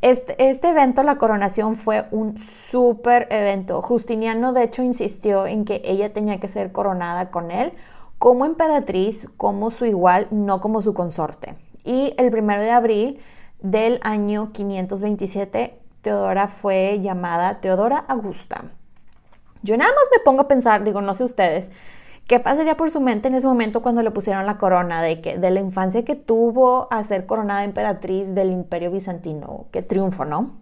[0.00, 3.80] Este, este, evento, la coronación, fue un súper evento.
[3.80, 7.72] Justiniano, de hecho, insistió en que ella tenía que ser coronada con él
[8.22, 11.56] como emperatriz, como su igual, no como su consorte.
[11.82, 13.20] Y el primero de abril
[13.58, 18.66] del año 527, Teodora fue llamada Teodora Augusta.
[19.64, 21.72] Yo nada más me pongo a pensar, digo, no sé ustedes,
[22.28, 25.02] ¿qué pasaría por su mente en ese momento cuando le pusieron la corona?
[25.02, 29.66] De, que, de la infancia que tuvo a ser coronada emperatriz del imperio bizantino.
[29.72, 30.60] Qué triunfo, ¿no?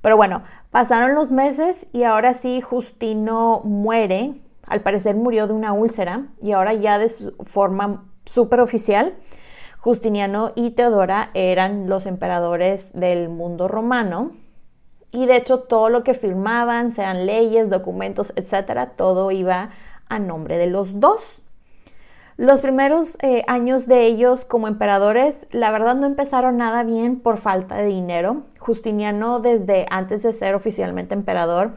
[0.00, 5.72] Pero bueno, pasaron los meses y ahora sí Justino muere al parecer murió de una
[5.72, 9.14] úlcera y ahora ya de su forma súper oficial,
[9.78, 14.32] Justiniano y Teodora eran los emperadores del mundo romano
[15.12, 19.70] y de hecho todo lo que firmaban, sean leyes, documentos, etcétera, todo iba
[20.08, 21.42] a nombre de los dos.
[22.36, 27.38] Los primeros eh, años de ellos como emperadores, la verdad no empezaron nada bien por
[27.38, 28.42] falta de dinero.
[28.58, 31.76] Justiniano, desde antes de ser oficialmente emperador,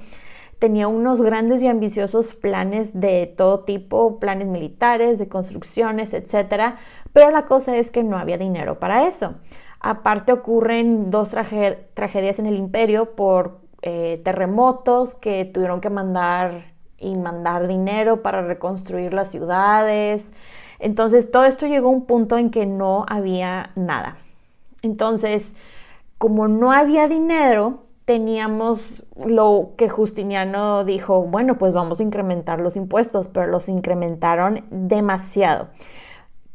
[0.60, 6.76] tenía unos grandes y ambiciosos planes de todo tipo, planes militares, de construcciones, etc.
[7.14, 9.36] Pero la cosa es que no había dinero para eso.
[9.80, 17.16] Aparte ocurren dos tragedias en el imperio por eh, terremotos que tuvieron que mandar y
[17.18, 20.32] mandar dinero para reconstruir las ciudades.
[20.80, 24.18] Entonces todo esto llegó a un punto en que no había nada.
[24.82, 25.55] Entonces,
[26.18, 32.76] como no había dinero, teníamos lo que Justiniano dijo, bueno, pues vamos a incrementar los
[32.76, 35.68] impuestos, pero los incrementaron demasiado.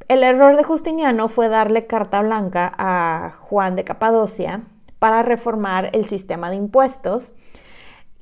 [0.09, 4.65] El error de Justiniano fue darle carta blanca a Juan de Capadocia
[4.99, 7.35] para reformar el sistema de impuestos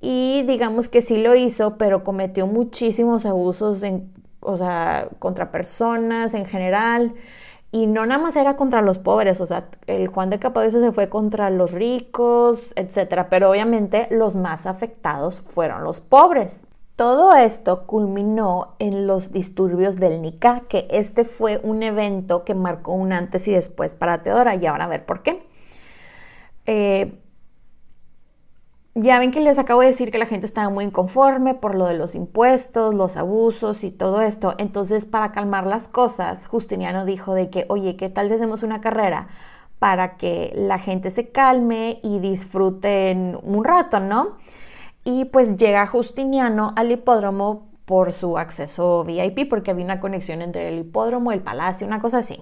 [0.03, 6.35] y digamos que sí lo hizo, pero cometió muchísimos abusos en, o sea, contra personas
[6.35, 7.15] en general.
[7.75, 10.93] Y no nada más era contra los pobres, o sea, el Juan de Capadocia se
[10.93, 16.61] fue contra los ricos, etcétera, pero obviamente los más afectados fueron los pobres.
[16.97, 22.93] Todo esto culminó en los disturbios del Nika, que este fue un evento que marcó
[22.93, 25.49] un antes y después para Teodora, y ahora a ver por qué.
[26.67, 27.22] Eh,
[28.95, 31.87] ya ven que les acabo de decir que la gente estaba muy inconforme por lo
[31.87, 34.55] de los impuestos, los abusos y todo esto.
[34.59, 38.81] Entonces, para calmar las cosas, Justiniano dijo de que, oye, ¿qué tal si hacemos una
[38.81, 39.29] carrera
[39.79, 44.37] para que la gente se calme y disfruten un rato, ¿no?
[45.05, 50.69] Y pues llega Justiniano al hipódromo por su acceso VIP, porque había una conexión entre
[50.69, 52.41] el hipódromo, el palacio, una cosa así.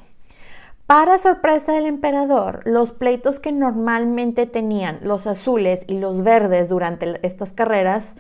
[0.90, 7.24] Para sorpresa del emperador, los pleitos que normalmente tenían los azules y los verdes durante
[7.24, 8.16] estas carreras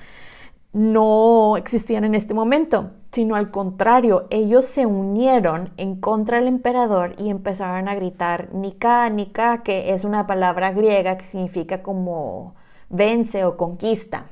[0.72, 7.16] no existían en este momento, sino al contrario, ellos se unieron en contra del emperador
[7.18, 12.54] y empezaron a gritar Nika, Nika, que es una palabra griega que significa como
[12.88, 14.26] vence o conquista.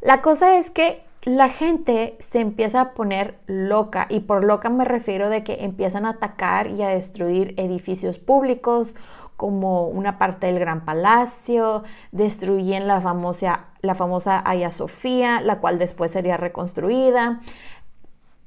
[0.00, 4.84] La cosa es que la gente se empieza a poner loca y por loca me
[4.84, 8.94] refiero de que empiezan a atacar y a destruir edificios públicos
[9.36, 15.78] como una parte del Gran Palacio, destruyen la famosa, la famosa Hagia Sofía, la cual
[15.78, 17.40] después sería reconstruida,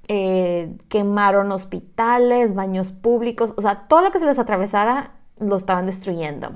[0.09, 5.86] eh, quemaron hospitales, baños públicos, o sea, todo lo que se les atravesara lo estaban
[5.86, 6.51] destruyendo.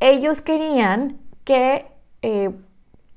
[0.00, 1.86] Ellos querían que
[2.22, 2.50] eh,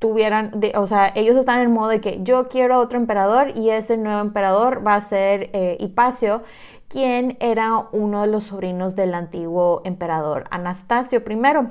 [0.06, 3.98] tuvieran, o sea, ellos están en modo de que yo quiero otro emperador y ese
[3.98, 6.44] nuevo emperador va a ser eh, Hipacio,
[6.88, 11.70] quien era uno de los sobrinos del antiguo emperador Anastasio I.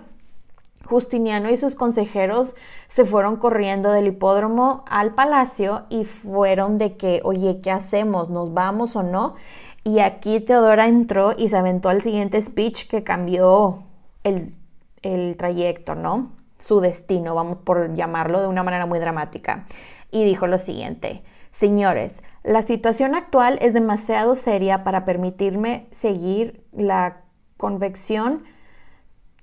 [0.84, 2.56] Justiniano y sus consejeros
[2.88, 8.30] se fueron corriendo del hipódromo al palacio y fueron de que, oye, ¿qué hacemos?
[8.30, 9.36] ¿Nos vamos o no?
[9.84, 13.84] Y aquí Teodora entró y se aventó al siguiente speech que cambió
[14.24, 14.56] el,
[15.02, 16.32] el trayecto, ¿no?
[16.64, 19.66] Su destino, vamos por llamarlo de una manera muy dramática.
[20.10, 27.18] Y dijo lo siguiente, señores, la situación actual es demasiado seria para permitirme seguir la
[27.58, 28.44] convección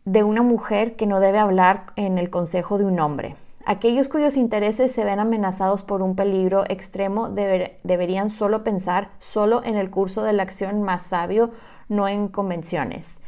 [0.04, 3.36] de una mujer que no debe hablar en el consejo de un hombre.
[3.68, 9.78] Aquellos cuyos intereses se ven amenazados por un peligro extremo deberían solo pensar solo en
[9.78, 11.52] el curso de la acción más sabio,
[11.88, 13.20] no en convenciones.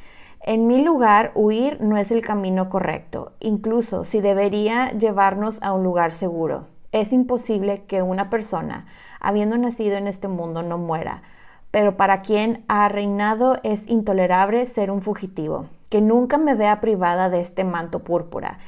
[0.45, 5.85] En mi lugar, huir no es el camino correcto, incluso si debería llevarnos a un
[5.85, 6.67] lugar seguro.
[6.91, 8.85] Es imposible que una persona,
[9.21, 11.23] habiendo nacido en este mundo, no muera,
[11.71, 17.29] pero para quien ha reinado es intolerable ser un fugitivo, que nunca me vea privada
[17.29, 18.59] de este manto púrpura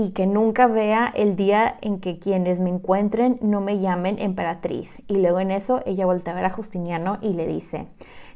[0.00, 5.02] y que nunca vea el día en que quienes me encuentren no me llamen emperatriz.
[5.08, 7.86] Y luego en eso ella voltea a ver a Justiniano y le dice,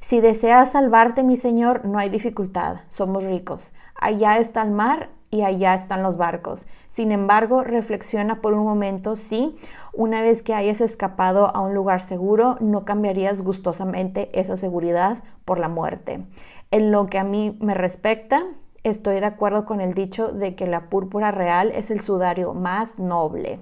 [0.00, 3.72] si deseas salvarte, mi Señor, no hay dificultad, somos ricos.
[3.94, 6.66] Allá está el mar y allá están los barcos.
[6.88, 9.56] Sin embargo, reflexiona por un momento si,
[9.94, 15.58] una vez que hayas escapado a un lugar seguro, no cambiarías gustosamente esa seguridad por
[15.58, 16.26] la muerte.
[16.70, 18.44] En lo que a mí me respecta,
[18.84, 22.98] estoy de acuerdo con el dicho de que la púrpura real es el sudario más
[22.98, 23.60] noble.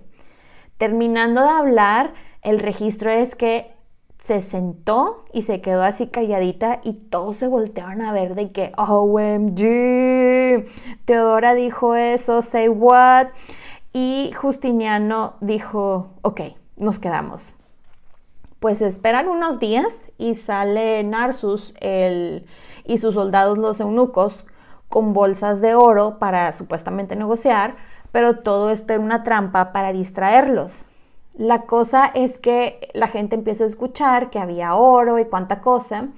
[0.78, 2.12] Terminando de hablar,
[2.42, 3.72] el registro es que
[4.22, 8.72] se sentó y se quedó así calladita y todos se voltearon a ver de que,
[8.76, 10.66] OMG,
[11.04, 13.28] Teodora dijo eso, say what.
[13.92, 16.40] Y Justiniano dijo, ok,
[16.76, 17.52] nos quedamos.
[18.58, 22.46] Pues esperan unos días y sale Narsus el,
[22.84, 24.44] y sus soldados los eunucos
[24.92, 27.76] con bolsas de oro para supuestamente negociar,
[28.12, 30.84] pero todo esto era una trampa para distraerlos.
[31.34, 36.08] La cosa es que la gente empieza a escuchar que había oro y cuánta cosa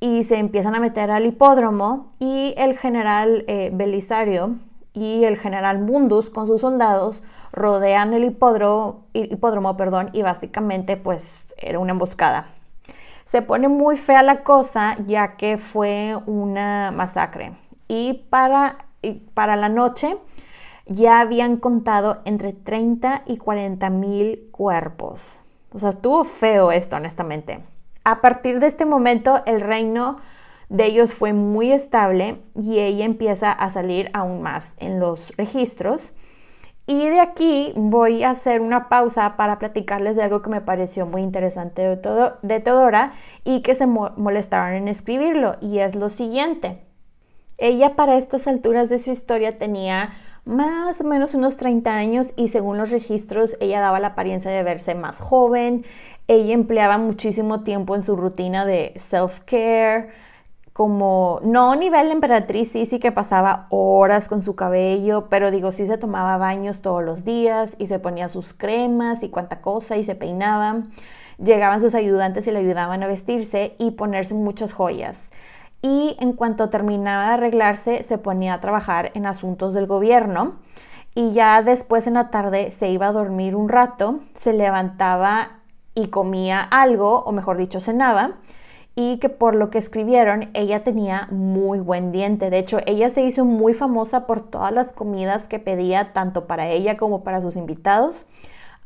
[0.00, 4.56] y se empiezan a meter al hipódromo y el general eh, Belisario
[4.94, 7.22] y el general Mundus con sus soldados
[7.52, 12.46] rodean el hipódromo, hipódromo perdón, y básicamente pues era una emboscada.
[13.26, 17.52] Se pone muy fea la cosa ya que fue una masacre.
[17.90, 18.78] Y para,
[19.34, 20.16] para la noche
[20.86, 25.40] ya habían contado entre 30 y 40 mil cuerpos.
[25.72, 27.64] O sea, estuvo feo esto, honestamente.
[28.04, 30.18] A partir de este momento, el reino
[30.68, 36.12] de ellos fue muy estable y ella empieza a salir aún más en los registros.
[36.86, 41.06] Y de aquí voy a hacer una pausa para platicarles de algo que me pareció
[41.06, 45.56] muy interesante de, todo, de Teodora y que se molestaron en escribirlo.
[45.60, 46.84] Y es lo siguiente.
[47.60, 50.14] Ella para estas alturas de su historia tenía
[50.46, 54.62] más o menos unos 30 años y según los registros ella daba la apariencia de
[54.62, 55.84] verse más joven,
[56.26, 60.08] ella empleaba muchísimo tiempo en su rutina de self-care,
[60.72, 65.86] como no nivel emperatriz, sí, sí que pasaba horas con su cabello, pero digo, sí
[65.86, 70.04] se tomaba baños todos los días y se ponía sus cremas y cuánta cosa y
[70.04, 70.84] se peinaba.
[71.36, 75.30] Llegaban sus ayudantes y le ayudaban a vestirse y ponerse muchas joyas
[75.82, 80.56] y en cuanto terminaba de arreglarse se ponía a trabajar en asuntos del gobierno
[81.14, 85.60] y ya después en la tarde se iba a dormir un rato, se levantaba
[85.94, 88.36] y comía algo, o mejor dicho, cenaba,
[88.94, 92.50] y que por lo que escribieron, ella tenía muy buen diente.
[92.50, 96.68] De hecho, ella se hizo muy famosa por todas las comidas que pedía, tanto para
[96.68, 98.26] ella como para sus invitados,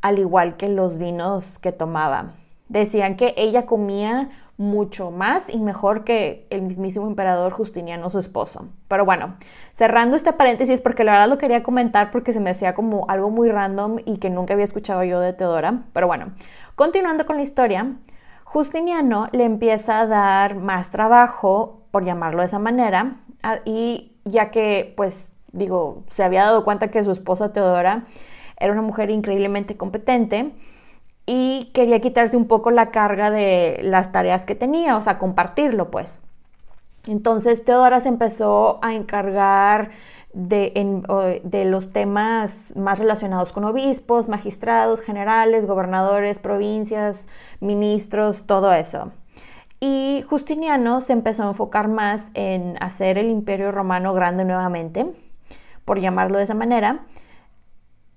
[0.01, 2.33] al igual que los vinos que tomaba.
[2.69, 8.69] Decían que ella comía mucho más y mejor que el mismísimo emperador Justiniano, su esposo.
[8.89, 9.37] Pero bueno,
[9.73, 13.31] cerrando este paréntesis, porque la verdad lo quería comentar porque se me hacía como algo
[13.31, 15.83] muy random y que nunca había escuchado yo de Teodora.
[15.93, 16.33] Pero bueno,
[16.77, 17.97] continuando con la historia,
[18.45, 23.21] Justiniano le empieza a dar más trabajo, por llamarlo de esa manera,
[23.65, 28.07] y ya que, pues, digo, se había dado cuenta que su esposa Teodora
[28.59, 30.55] era una mujer increíblemente competente,
[31.27, 35.91] y quería quitarse un poco la carga de las tareas que tenía, o sea, compartirlo
[35.91, 36.21] pues.
[37.07, 39.91] Entonces Teodora se empezó a encargar
[40.33, 47.29] de, de, los temas más relacionados con obispos, magistrados, generales, gobernadores, provincias,
[47.61, 49.13] ministros, todo eso.
[49.81, 55.07] Y Justiniano se empezó a enfocar más en hacer el imperio romano grande nuevamente,
[55.85, 57.07] por llamarlo de esa manera,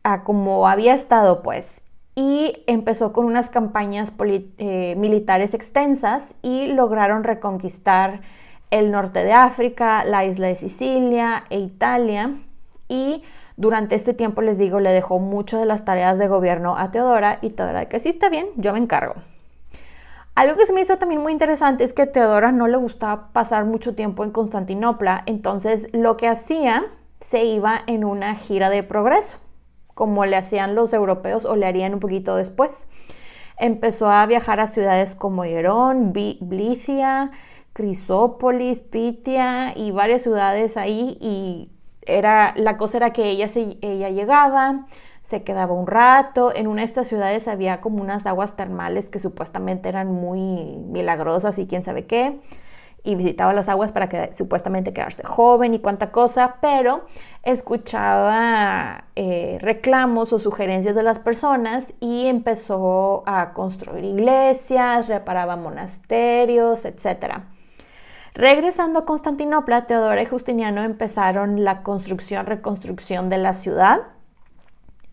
[0.04, 1.82] a como había estado pues
[2.18, 4.12] y empezó con unas campañas
[4.58, 8.22] eh, militares extensas y lograron reconquistar
[8.72, 12.36] el norte de África, la isla de Sicilia e Italia
[12.90, 13.22] y
[13.56, 17.38] durante este tiempo les digo le dejó mucho de las tareas de gobierno a Teodora
[17.44, 19.14] y Teodora que sí está bien, yo me encargo.
[20.34, 23.66] Algo que se me hizo también muy interesante es que Teodora no le gustaba pasar
[23.66, 26.84] mucho tiempo en Constantinopla, entonces lo que hacía
[27.20, 29.38] se iba en una gira de progreso
[29.98, 32.88] como le hacían los europeos o le harían un poquito después.
[33.58, 37.32] Empezó a viajar a ciudades como Hierón, Blicia,
[37.74, 41.72] Crisópolis, Pitia y varias ciudades ahí y
[42.04, 44.86] era, la cosa era que ella, se, ella llegaba,
[45.24, 46.54] se quedaba un rato.
[46.56, 51.58] En una de estas ciudades había como unas aguas termales que supuestamente eran muy milagrosas
[51.58, 52.40] y quién sabe qué
[53.08, 57.06] y visitaba las aguas para que, supuestamente quedarse joven y cuánta cosa, pero
[57.42, 66.84] escuchaba eh, reclamos o sugerencias de las personas y empezó a construir iglesias, reparaba monasterios,
[66.84, 67.44] etc.
[68.34, 74.02] Regresando a Constantinopla, Teodora y Justiniano empezaron la construcción, reconstrucción de la ciudad.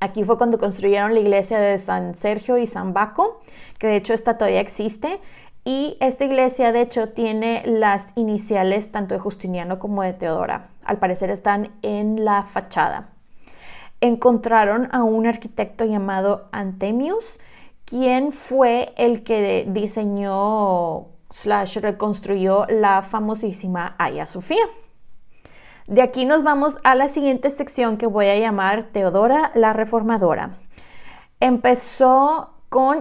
[0.00, 3.40] Aquí fue cuando construyeron la iglesia de San Sergio y San Baco,
[3.78, 5.20] que de hecho esta todavía existe,
[5.64, 10.68] y esta iglesia, de hecho, tiene las iniciales tanto de Justiniano como de Teodora.
[10.84, 13.08] Al parecer están en la fachada.
[14.02, 17.38] Encontraron a un arquitecto llamado Antemius,
[17.86, 24.64] quien fue el que diseñó slash reconstruyó la famosísima Hagia Sofía.
[25.86, 30.58] De aquí nos vamos a la siguiente sección que voy a llamar Teodora la Reformadora.
[31.40, 32.53] Empezó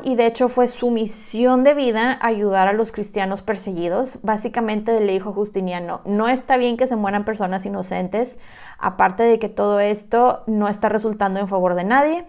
[0.04, 4.20] y de hecho fue su misión de vida ayudar a los cristianos perseguidos.
[4.22, 8.38] Básicamente le dijo Justiniano, no está bien que se mueran personas inocentes,
[8.78, 12.26] aparte de que todo esto no está resultando en favor de nadie.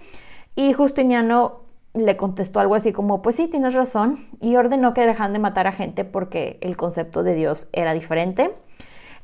[0.56, 1.60] Y Justiniano
[1.92, 5.66] le contestó algo así como, pues sí, tienes razón, y ordenó que dejan de matar
[5.66, 8.54] a gente porque el concepto de Dios era diferente.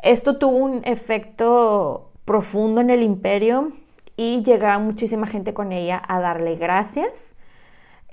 [0.02, 3.72] Esto tuvo un efecto profundo en el imperio
[4.18, 7.29] y llegaba muchísima gente con ella a darle gracias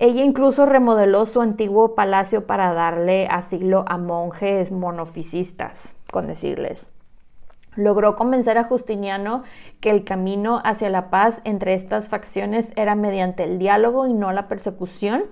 [0.00, 6.92] ella incluso remodeló su antiguo palacio para darle asilo a monjes monofisistas, con decirles.
[7.74, 9.44] logró convencer a Justiniano
[9.80, 14.32] que el camino hacia la paz entre estas facciones era mediante el diálogo y no
[14.32, 15.24] la persecución.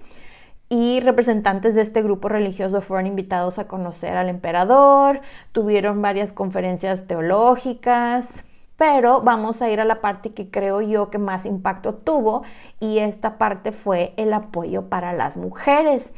[0.68, 5.20] Y representantes de este grupo religioso fueron invitados a conocer al emperador,
[5.52, 8.30] tuvieron varias conferencias teológicas,
[8.76, 12.42] pero vamos a ir a la parte que creo yo que más impacto tuvo
[12.80, 16.12] y esta parte fue el apoyo para las mujeres.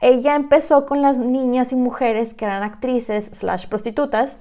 [0.00, 4.40] Ella empezó con las niñas y mujeres que eran actrices slash prostitutas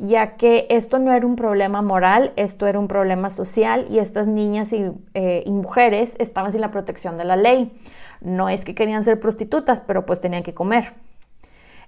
[0.00, 4.26] ya que esto no era un problema moral, esto era un problema social y estas
[4.26, 7.78] niñas eh, y, mujeres estaban sin la protección de la ley.
[8.22, 10.94] No es que querían ser prostitutas, pero pues tenían que comer.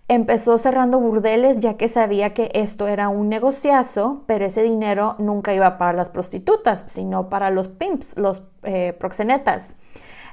[0.09, 5.55] Empezó cerrando burdeles ya que sabía que esto era un negociazo, pero ese dinero nunca
[5.55, 9.76] iba para las prostitutas, sino para los pimps, los eh, proxenetas.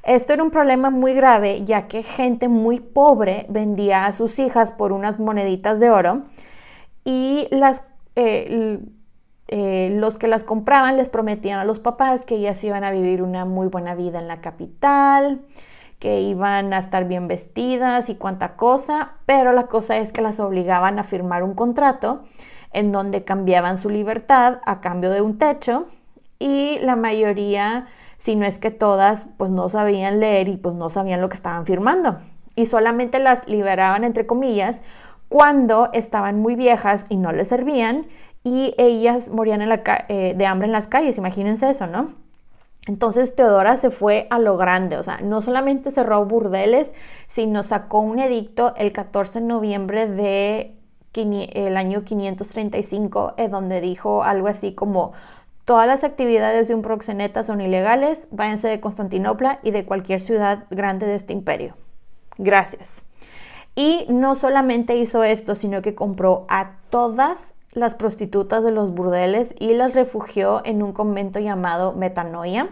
[0.03, 4.72] Esto era un problema muy grave ya que gente muy pobre vendía a sus hijas
[4.72, 6.24] por unas moneditas de oro
[7.03, 7.84] y las,
[8.15, 8.80] eh,
[9.47, 13.22] eh, los que las compraban les prometían a los papás que ellas iban a vivir
[13.22, 15.41] una muy buena vida en la capital,
[16.00, 20.39] que iban a estar bien vestidas y cuánta cosa, pero la cosa es que las
[20.39, 22.24] obligaban a firmar un contrato
[22.72, 25.88] en donde cambiaban su libertad a cambio de un techo
[26.39, 27.88] y la mayoría,
[28.18, 31.36] si no es que todas, pues no sabían leer y pues no sabían lo que
[31.36, 32.18] estaban firmando
[32.56, 34.82] y solamente las liberaban entre comillas
[35.30, 38.08] cuando estaban muy viejas y no les servían
[38.43, 42.14] y ellas morían eh, de hambre en las calles, imagínense eso, ¿no?
[42.89, 46.95] Entonces Teodora se fue a lo grande, o sea, no solamente cerró burdeles,
[47.27, 50.75] sino sacó un edicto el 14 de noviembre de
[51.13, 55.11] el año 535, en donde dijo algo así como
[55.65, 60.65] todas las actividades de un proxeneta son ilegales, váyanse de Constantinopla y de cualquier ciudad
[60.71, 61.75] grande de este imperio.
[62.39, 63.03] Gracias.
[63.75, 69.55] Y no solamente hizo esto, sino que compró a todas las prostitutas de los burdeles
[69.59, 72.69] y las refugió en un convento llamado Metanoia,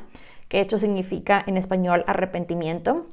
[0.48, 3.08] que hecho significa en español arrepentimiento,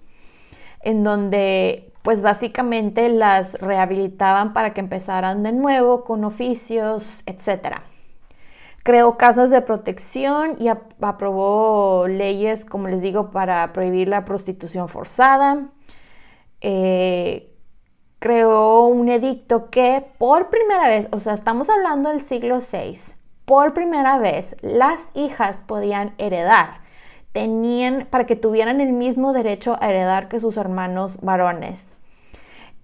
[0.81, 7.79] en donde pues básicamente las rehabilitaban para que empezaran de nuevo con oficios, etc.
[8.83, 15.71] Creó casas de protección y aprobó leyes, como les digo, para prohibir la prostitución forzada.
[16.61, 17.54] Eh,
[18.25, 22.97] creó un edicto que por primera vez, o sea, estamos hablando del siglo VI,
[23.45, 26.81] por primera vez las hijas podían heredar.
[27.33, 31.93] Tenían para que tuvieran el mismo derecho a heredar que sus hermanos varones.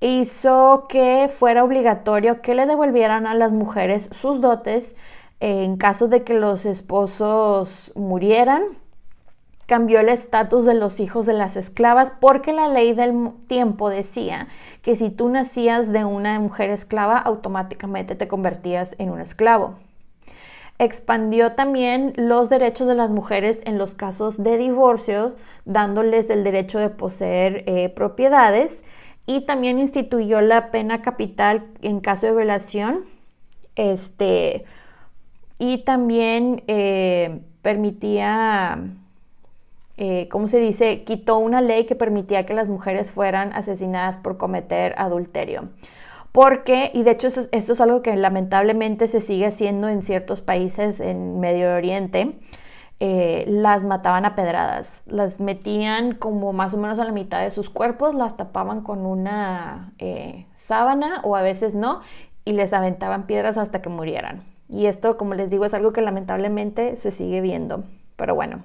[0.01, 4.95] Hizo que fuera obligatorio que le devolvieran a las mujeres sus dotes
[5.41, 8.65] en caso de que los esposos murieran
[9.71, 14.49] cambió el estatus de los hijos de las esclavas porque la ley del tiempo decía
[14.83, 19.77] que si tú nacías de una mujer esclava, automáticamente te convertías en un esclavo.
[20.81, 26.81] Expandió también los derechos de las mujeres en los casos de divorcio, dándoles el derecho
[26.81, 28.83] de poseer eh, propiedades
[29.25, 33.05] y también instituyó la pena capital en caso de violación.
[33.77, 34.65] Este,
[35.61, 38.97] y también eh, permitía
[40.03, 41.05] eh, ¿cómo se dice?
[41.05, 45.69] Quitó una ley que permitía que las mujeres fueran asesinadas por cometer adulterio.
[46.33, 51.01] Porque, y de hecho esto, es algo que lamentablemente se sigue haciendo en ciertos países
[51.01, 52.39] en Medio Oriente,
[52.99, 57.51] eh, las mataban a pedradas, las metían como más o menos a la mitad de
[57.51, 62.01] sus cuerpos, las tapaban con una eh, sábana o a veces no,
[62.47, 64.45] y les aventaban piedras hasta que murieran.
[64.71, 67.85] Y esto, como les digo, es algo que lamentablemente se sigue viendo.
[68.17, 68.65] Pero bueno,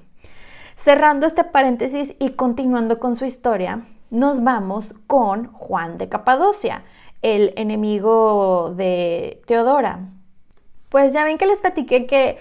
[0.75, 6.83] Cerrando este paréntesis y continuando con su historia, nos vamos con Juan de Capadocia,
[7.21, 10.01] el enemigo de Teodora.
[10.89, 12.37] Pues ya ven que les platiqué que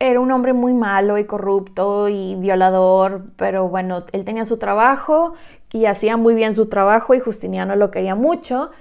[0.00, 5.34] era un hombre muy malo y corrupto y violador, pero bueno, él tenía su trabajo
[5.72, 8.72] y hacía muy bien su trabajo y Justiniano lo quería mucho,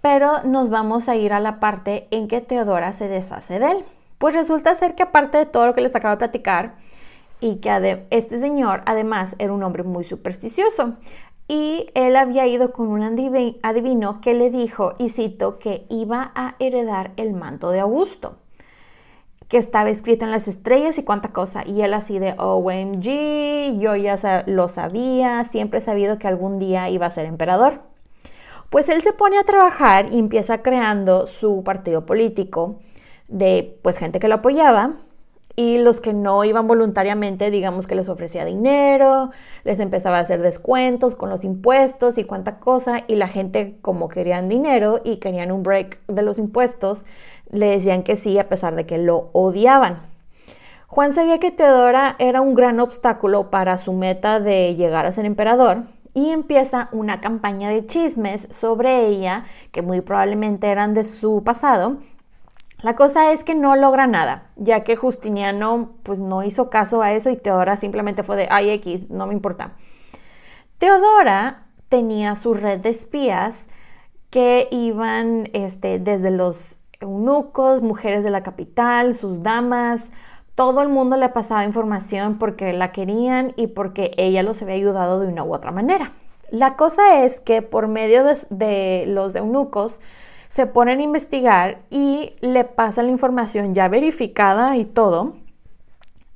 [0.00, 3.84] pero nos vamos a ir a la parte en que Teodora se deshace de él.
[4.16, 6.74] Pues resulta ser que aparte de todo lo que les acabo de platicar,
[7.40, 10.96] y que este señor además era un hombre muy supersticioso.
[11.48, 16.54] Y él había ido con un adivino que le dijo, y cito, que iba a
[16.60, 18.36] heredar el manto de Augusto,
[19.48, 21.64] que estaba escrito en las estrellas y cuánta cosa.
[21.66, 26.88] Y él así de, OMG, yo ya lo sabía, siempre he sabido que algún día
[26.88, 27.82] iba a ser emperador.
[28.68, 32.78] Pues él se pone a trabajar y empieza creando su partido político
[33.26, 34.98] de pues gente que lo apoyaba
[35.56, 39.30] y los que no iban voluntariamente, digamos que les ofrecía dinero,
[39.64, 44.08] les empezaba a hacer descuentos con los impuestos y cuánta cosa, y la gente como
[44.08, 47.04] querían dinero y querían un break de los impuestos,
[47.50, 50.08] le decían que sí a pesar de que lo odiaban.
[50.86, 55.24] Juan sabía que Teodora era un gran obstáculo para su meta de llegar a ser
[55.24, 55.84] emperador
[56.14, 61.98] y empieza una campaña de chismes sobre ella, que muy probablemente eran de su pasado,
[62.82, 67.12] la cosa es que no logra nada, ya que Justiniano pues no hizo caso a
[67.12, 69.72] eso y Teodora simplemente fue de, ay X, no me importa.
[70.78, 73.68] Teodora tenía su red de espías
[74.30, 80.10] que iban este, desde los eunucos, mujeres de la capital, sus damas,
[80.54, 85.18] todo el mundo le pasaba información porque la querían y porque ella los había ayudado
[85.20, 86.12] de una u otra manera.
[86.50, 90.00] La cosa es que por medio de, de los eunucos,
[90.50, 95.36] se ponen a investigar y le pasan la información ya verificada y todo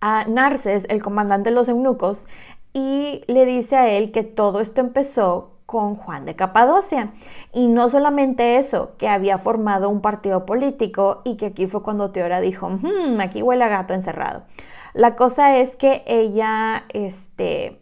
[0.01, 2.27] a Narces, el comandante de los eunucos,
[2.73, 7.12] y le dice a él que todo esto empezó con Juan de Capadocia.
[7.53, 12.12] Y no solamente eso, que había formado un partido político y que aquí fue cuando
[12.12, 14.45] Teora dijo, hmm, aquí huele a gato encerrado.
[14.93, 17.81] La cosa es que ella, este,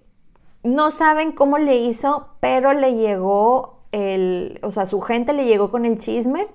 [0.63, 5.85] no saben cómo le hizo, pero le llegó o sea, su gente le llegó con
[5.85, 6.49] el chisme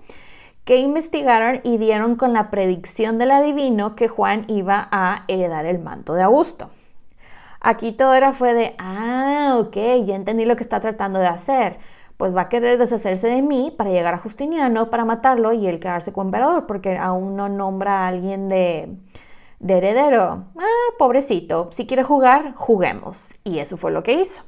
[0.65, 5.79] que investigaron y dieron con la predicción del adivino que Juan iba a heredar el
[5.79, 6.69] manto de Augusto.
[7.61, 9.75] Aquí todo era fue de, ah, ok,
[10.05, 11.79] ya entendí lo que está tratando de hacer.
[12.17, 15.79] Pues va a querer deshacerse de mí para llegar a Justiniano, para matarlo y él
[15.79, 18.97] quedarse con emperador, porque aún no nombra a alguien de,
[19.59, 20.45] de heredero.
[20.57, 23.29] Ah, pobrecito, si quiere jugar, juguemos.
[23.43, 24.43] Y eso fue lo que hizo.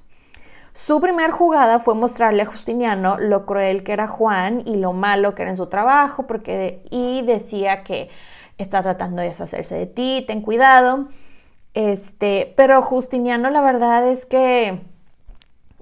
[0.74, 5.36] Su primer jugada fue mostrarle a Justiniano lo cruel que era Juan y lo malo
[5.36, 8.09] que era en su trabajo, porque y decía que
[8.57, 11.07] está tratando de deshacerse de ti, ten cuidado.
[11.74, 14.82] Este, pero Justiniano la verdad es que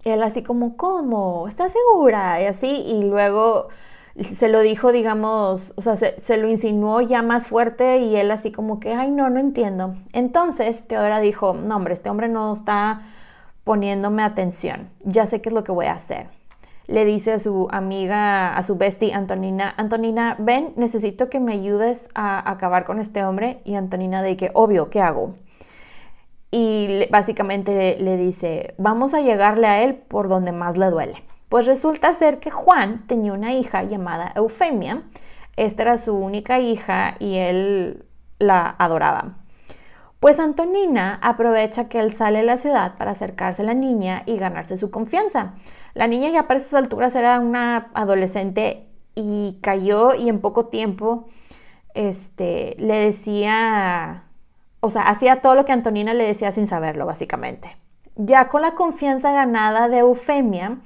[0.03, 1.47] él así como, ¿cómo?
[1.47, 2.41] ¿Estás segura?
[2.41, 3.69] Y así, y luego
[4.31, 8.31] se lo dijo, digamos, o sea, se, se, lo insinuó ya más fuerte y él
[8.31, 9.95] así como que, ay, no, no entiendo.
[10.13, 13.01] Entonces Teodora dijo, no, hombre, este hombre no está
[13.67, 14.89] poniéndome atención.
[15.03, 16.29] Ya sé qué es lo que voy a hacer.
[16.87, 22.07] Le dice a su amiga, a su bestie Antonina, Antonina, ven, necesito que me ayudes
[22.15, 23.59] a acabar con este hombre.
[23.65, 25.35] Y Antonina de que, obvio, ¿qué hago?
[26.49, 31.25] Y básicamente le, dice, vamos a llegarle a él por donde más le duele.
[31.49, 35.03] Pues resulta ser que Juan tenía una hija llamada Eufemia.
[35.57, 38.05] Esta era su única hija y él
[38.39, 39.39] la adoraba.
[40.19, 44.37] Pues Antonina aprovecha que él sale de la ciudad para acercarse a la niña y
[44.37, 45.53] ganarse su confianza.
[45.93, 51.27] La niña ya para esas alturas era una adolescente y cayó y en poco tiempo
[51.93, 54.23] este, le decía,
[54.79, 57.77] o sea, hacía todo lo que Antonina le decía sin saberlo, básicamente.
[58.15, 60.79] Ya con la confianza ganada de Eufemia,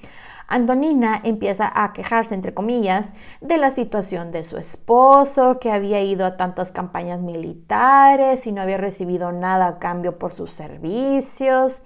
[0.54, 6.26] Antonina empieza a quejarse, entre comillas, de la situación de su esposo, que había ido
[6.26, 11.84] a tantas campañas militares y no había recibido nada a cambio por sus servicios,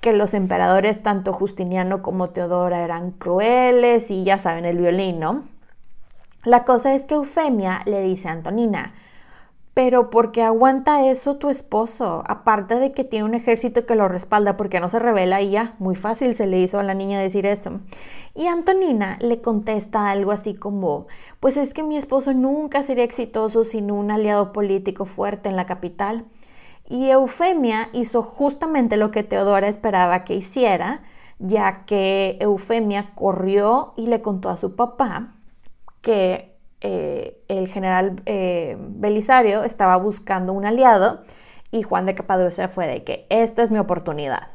[0.00, 5.44] que los emperadores, tanto Justiniano como Teodora, eran crueles y ya saben el violín, ¿no?
[6.44, 8.94] La cosa es que Eufemia le dice a Antonina,
[9.78, 12.24] pero ¿por qué aguanta eso tu esposo?
[12.26, 15.76] Aparte de que tiene un ejército que lo respalda, porque no se revela y ya,
[15.78, 17.78] muy fácil se le hizo a la niña decir esto.
[18.34, 21.06] Y Antonina le contesta algo así como,
[21.38, 25.66] pues es que mi esposo nunca sería exitoso sin un aliado político fuerte en la
[25.66, 26.24] capital.
[26.88, 31.02] Y Eufemia hizo justamente lo que Teodora esperaba que hiciera,
[31.38, 35.36] ya que Eufemia corrió y le contó a su papá
[36.00, 36.47] que
[36.80, 41.20] eh, el general eh, Belisario estaba buscando un aliado
[41.70, 44.50] y Juan de Capadocia fue de que esta es mi oportunidad.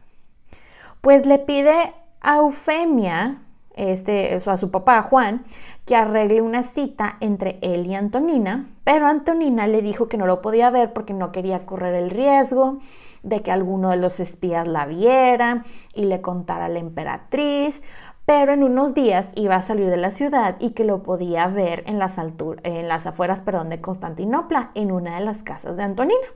[1.01, 3.41] Pues le pide a Eufemia,
[3.75, 5.43] este, a su papá Juan,
[5.85, 10.41] que arregle una cita entre él y Antonina, pero Antonina le dijo que no lo
[10.41, 12.79] podía ver porque no quería correr el riesgo
[13.23, 15.63] de que alguno de los espías la viera
[15.93, 17.83] y le contara a la emperatriz,
[18.25, 21.83] pero en unos días iba a salir de la ciudad y que lo podía ver
[21.87, 26.27] en las, en las afueras perdón, de Constantinopla, en una de las casas de Antonina.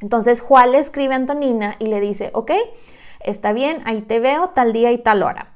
[0.00, 2.52] Entonces Juan le escribe a Antonina y le dice, ok,
[3.20, 5.48] está bien, ahí te veo tal día y tal hora.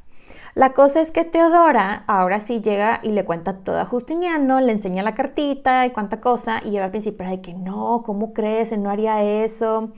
[0.54, 4.72] La cosa es que Teodora ahora sí llega y le cuenta todo a Justiniano, le
[4.72, 8.76] enseña la cartita y cuánta cosa, y él al principio de que no, ¿cómo crees?
[8.78, 9.92] No haría eso.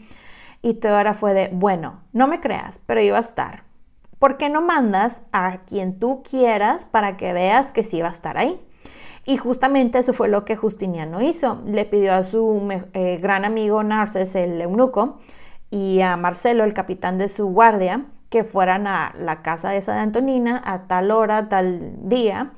[0.62, 3.68] Y Teodora fue de, bueno, no me creas, pero iba a estar.
[4.18, 8.12] ¿por qué no mandas a quien tú quieras para que veas que sí va a
[8.12, 8.60] estar ahí?
[9.24, 11.62] Y justamente eso fue lo que Justiniano hizo.
[11.66, 15.18] Le pidió a su eh, gran amigo Narces, el eunuco,
[15.70, 19.98] y a Marcelo, el capitán de su guardia, que fueran a la casa de San
[19.98, 22.52] Antonina a tal hora, tal día,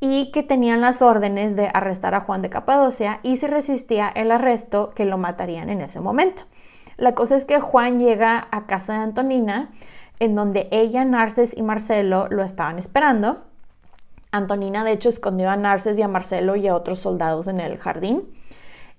[0.00, 4.32] y que tenían las órdenes de arrestar a Juan de Capadocia y si resistía el
[4.32, 6.42] arresto, que lo matarían en ese momento.
[6.96, 9.70] La cosa es que Juan llega a casa de Antonina,
[10.18, 13.42] en donde ella, Narces y Marcelo lo estaban esperando.
[14.30, 17.76] Antonina, de hecho, escondió a Narces y a Marcelo y a otros soldados en el
[17.78, 18.28] jardín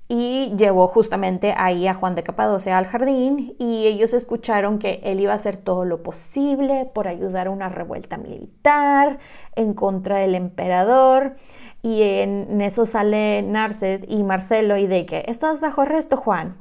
[0.07, 5.19] y llevó justamente ahí a Juan de Capadocia al jardín y ellos escucharon que él
[5.19, 9.19] iba a hacer todo lo posible por ayudar a una revuelta militar
[9.55, 11.37] en contra del emperador
[11.81, 16.57] y en eso sale Narces y Marcelo y de que estás bajo arresto Juan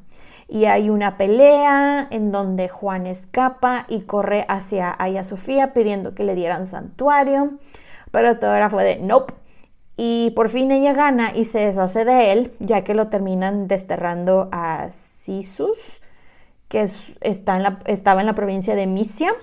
[0.53, 6.25] y hay una pelea en donde Juan escapa y corre hacia Aya Sofía pidiendo que
[6.25, 7.53] le dieran santuario
[8.11, 9.35] pero todo era fue de nope
[9.97, 14.49] y por fin ella gana y se deshace de él, ya que lo terminan desterrando
[14.51, 16.01] a Sisus,
[16.69, 16.83] que
[17.21, 19.35] está en la, estaba en la provincia de Misia,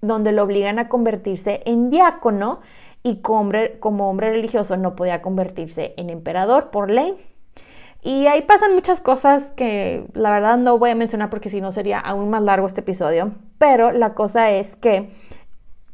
[0.00, 2.60] donde lo obligan a convertirse en diácono
[3.02, 7.14] y como hombre, como hombre religioso no podía convertirse en emperador por ley.
[8.02, 11.72] Y ahí pasan muchas cosas que la verdad no voy a mencionar porque si no
[11.72, 13.32] sería aún más largo este episodio.
[13.58, 15.10] Pero la cosa es que,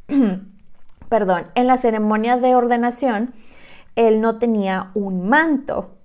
[1.09, 3.33] perdón, en la ceremonia de ordenación,
[3.95, 5.95] él no tenía un manto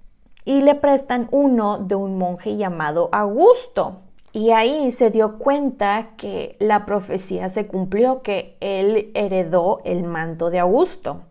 [0.45, 4.01] y le prestan uno de un monje llamado Augusto.
[4.33, 10.51] Y ahí se dio cuenta que la profecía se cumplió, que él heredó el manto
[10.51, 11.23] de Augusto.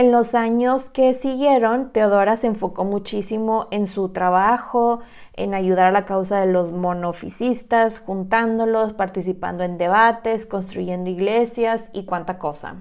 [0.00, 5.00] En los años que siguieron, Teodora se enfocó muchísimo en su trabajo,
[5.34, 12.06] en ayudar a la causa de los monofisistas, juntándolos, participando en debates, construyendo iglesias y
[12.06, 12.76] cuánta cosa.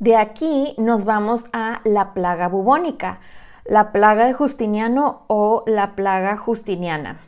[0.00, 3.20] De aquí nos vamos a la plaga bubónica,
[3.64, 7.20] la plaga de Justiniano o la plaga justiniana.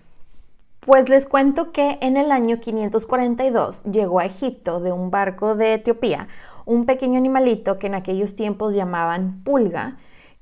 [0.80, 5.74] Pues les cuento que en el año 542 llegó a Egipto de un barco de
[5.74, 6.28] Etiopía
[6.64, 9.98] un pequeño animalito que en aquellos tiempos llamaban pulga,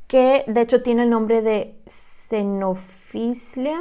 [0.06, 3.78] que de hecho tiene el nombre de Xenophislia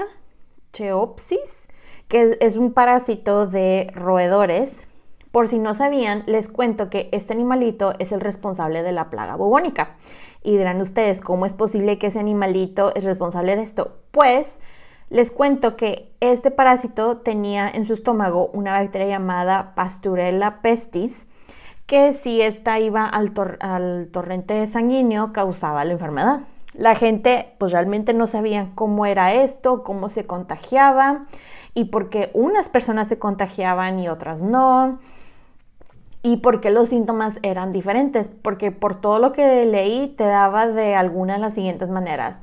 [0.73, 1.67] cheopsis,
[2.07, 4.87] que es un parásito de roedores
[5.31, 9.35] por si no sabían, les cuento que este animalito es el responsable de la plaga
[9.35, 9.97] bubónica.
[10.41, 13.97] Y dirán ustedes, ¿cómo es posible que ese animalito es responsable de esto?
[14.09, 14.57] Pues
[15.09, 21.27] les cuento que este parásito tenía en su estómago una bacteria llamada Pasturella pestis,
[21.85, 26.41] que si esta iba al, al torrente sanguíneo causaba la enfermedad.
[26.73, 31.25] La gente pues realmente no sabía cómo era esto, cómo se contagiaba
[31.73, 34.99] y por qué unas personas se contagiaban y otras no
[36.23, 40.67] y por qué los síntomas eran diferentes, porque por todo lo que leí te daba
[40.67, 42.39] de alguna de las siguientes maneras.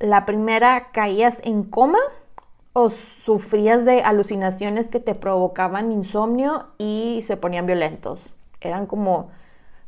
[0.00, 1.98] La primera, caías en coma
[2.72, 8.34] o sufrías de alucinaciones que te provocaban insomnio y se ponían violentos.
[8.62, 9.28] Eran como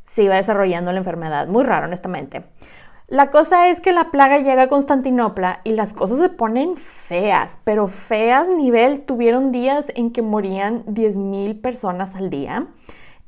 [0.05, 1.47] se iba desarrollando la enfermedad.
[1.47, 2.45] Muy raro, honestamente.
[3.07, 7.57] La cosa es que la plaga llega a Constantinopla y las cosas se ponen feas,
[7.63, 12.67] pero feas nivel tuvieron días en que morían 10.000 personas al día.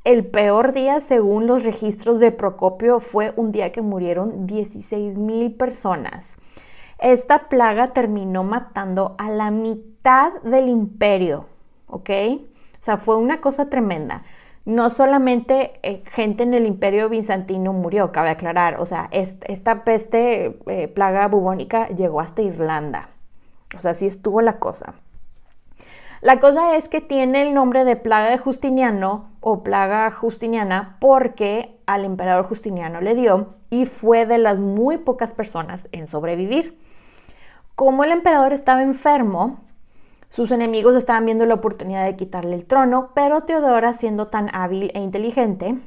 [0.04, 5.52] El peor día, según los registros de Procopio, fue un día que murieron 16 mil
[5.52, 6.36] personas.
[6.98, 11.46] Esta plaga terminó matando a la mitad del imperio,
[11.88, 12.10] ¿ok?
[12.10, 14.22] O sea, fue una cosa tremenda.
[14.64, 20.58] No solamente eh, gente en el imperio bizantino murió, cabe aclarar, o sea, esta peste,
[20.66, 23.10] eh, plaga bubónica, llegó hasta Irlanda.
[23.76, 24.94] O sea, así estuvo la cosa.
[26.22, 31.78] La cosa es que tiene el nombre de plaga de Justiniano o plaga justiniana porque
[31.86, 36.78] al emperador Justiniano le dio y fue de las muy pocas personas en sobrevivir.
[37.76, 39.58] Como el emperador estaba enfermo,
[40.30, 44.90] sus enemigos estaban viendo la oportunidad de quitarle el trono, pero Teodora, siendo tan hábil
[44.94, 45.78] e inteligente,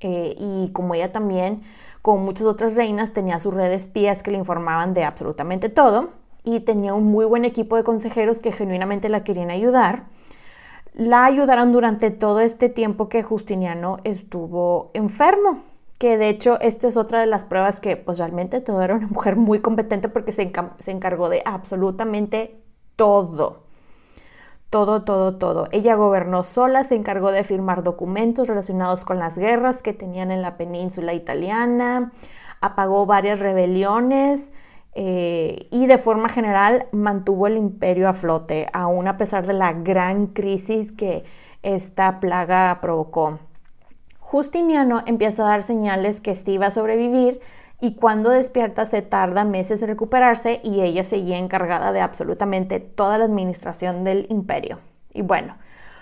[0.00, 1.62] eh, y como ella también,
[2.00, 6.12] como muchas otras reinas, tenía su red de espías que le informaban de absolutamente todo,
[6.44, 10.04] y tenía un muy buen equipo de consejeros que genuinamente la querían ayudar.
[10.94, 15.58] La ayudaron durante todo este tiempo que Justiniano estuvo enfermo,
[15.98, 19.06] que de hecho esta es otra de las pruebas que pues realmente todo era una
[19.08, 20.52] mujer muy competente porque se,
[20.86, 22.60] encargó de absolutamente
[22.96, 23.64] todo.
[24.70, 25.68] Todo, todo, todo.
[25.70, 30.42] Ella gobernó sola, se encargó de firmar documentos relacionados con las guerras que tenían en
[30.42, 32.12] la península italiana,
[32.60, 34.52] apagó varias rebeliones,
[34.96, 39.72] eh, y de forma general mantuvo el imperio a flote, aún a pesar de la
[39.72, 41.24] gran crisis que
[41.62, 43.38] esta plaga provocó.
[44.34, 47.40] Justiniano empieza a dar señales que sí iba a sobrevivir
[47.80, 53.16] y cuando despierta se tarda meses en recuperarse y ella seguía encargada de absolutamente toda
[53.16, 54.80] la administración del imperio.
[55.12, 55.56] Y bueno,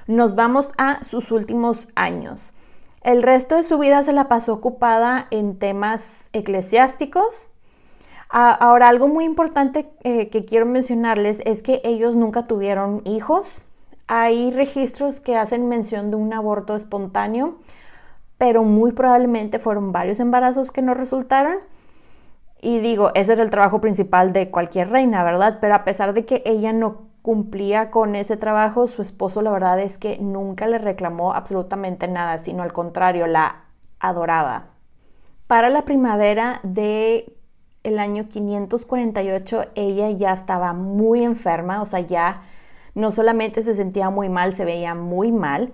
[0.06, 2.54] nos vamos a sus últimos años.
[3.02, 7.48] El resto de su vida se la pasó ocupada en temas eclesiásticos.
[8.30, 13.66] Ahora, algo muy importante eh, que quiero mencionarles es que ellos nunca tuvieron hijos.
[14.06, 17.58] Hay registros que hacen mención de un aborto espontáneo,
[18.42, 21.58] pero muy probablemente fueron varios embarazos que no resultaron.
[22.60, 25.58] Y digo, ese era el trabajo principal de cualquier reina, ¿verdad?
[25.60, 29.78] Pero a pesar de que ella no cumplía con ese trabajo, su esposo la verdad
[29.78, 33.62] es que nunca le reclamó absolutamente nada, sino al contrario, la
[34.00, 34.70] adoraba.
[35.46, 37.36] Para la primavera de
[37.84, 42.42] el año 548 ella ya estaba muy enferma, o sea, ya
[42.96, 45.72] no solamente se sentía muy mal, se veía muy mal.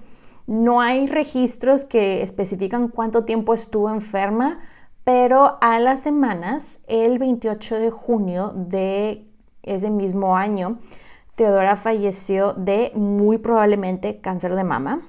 [0.49, 4.61] No hay registros que especifican cuánto tiempo estuvo enferma,
[5.05, 9.27] pero a las semanas, el 28 de junio de
[9.63, 10.79] ese mismo año,
[11.35, 15.03] Teodora falleció de muy probablemente cáncer de mama.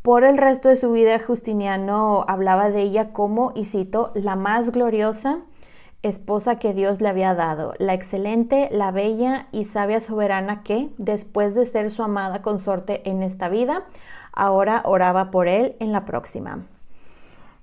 [0.00, 4.70] Por el resto de su vida, Justiniano hablaba de ella como, y cito, la más
[4.70, 5.40] gloriosa
[6.02, 11.54] esposa que Dios le había dado, la excelente, la bella y sabia soberana que, después
[11.54, 13.84] de ser su amada consorte en esta vida,
[14.32, 16.66] ahora oraba por él en la próxima.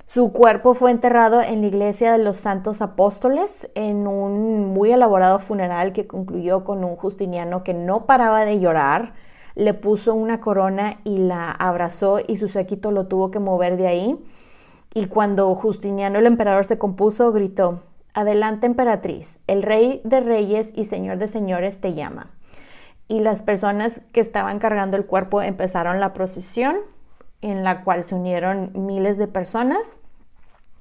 [0.06, 5.38] Su cuerpo fue enterrado en la iglesia de los santos apóstoles en un muy elaborado
[5.38, 9.14] funeral que concluyó con un Justiniano que no paraba de llorar,
[9.54, 13.88] le puso una corona y la abrazó y su séquito lo tuvo que mover de
[13.88, 14.26] ahí.
[14.96, 17.84] Y cuando Justiniano el emperador se compuso, gritó,
[18.16, 22.32] Adelante emperatriz, el rey de reyes y señor de señores te llama.
[23.10, 26.78] Y las personas que estaban cargando el cuerpo empezaron la procesión
[27.42, 30.00] en la cual se unieron miles de personas.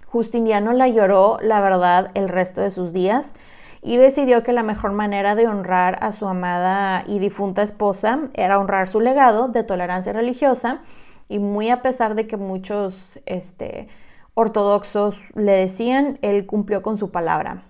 [0.07, 3.35] Justiniano la lloró, la verdad, el resto de sus días
[3.83, 8.59] y decidió que la mejor manera de honrar a su amada y difunta esposa era
[8.59, 10.81] honrar su legado de tolerancia religiosa
[11.29, 13.89] y muy a pesar de que muchos este,
[14.35, 17.63] ortodoxos le decían, él cumplió con su palabra.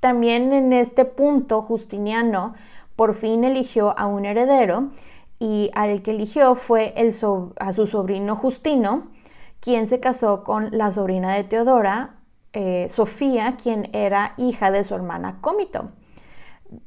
[0.00, 2.54] También en este punto Justiniano
[2.98, 4.88] por fin eligió a un heredero
[5.38, 6.92] y al que eligió fue
[7.60, 9.06] a su sobrino Justino,
[9.60, 12.16] quien se casó con la sobrina de Teodora,
[12.52, 15.92] eh, Sofía, quien era hija de su hermana Cómito.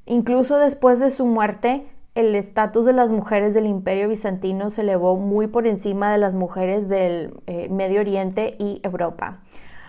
[0.05, 5.16] Incluso después de su muerte, el estatus de las mujeres del imperio bizantino se elevó
[5.16, 9.39] muy por encima de las mujeres del eh, Medio Oriente y Europa.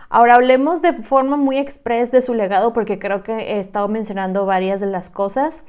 [0.09, 4.47] Ahora hablemos de forma muy express de su legado porque creo que he estado mencionando
[4.47, 5.65] varias de las cosas.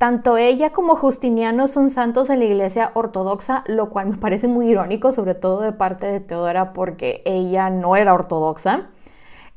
[0.00, 4.70] Tanto ella como Justiniano son santos en la iglesia ortodoxa, lo cual me parece muy
[4.70, 8.88] irónico, sobre todo de parte de Teodora, porque ella no era ortodoxa.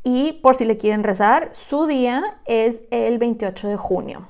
[0.04, 4.28] Y por si le quieren rezar, su día es el 28 de junio.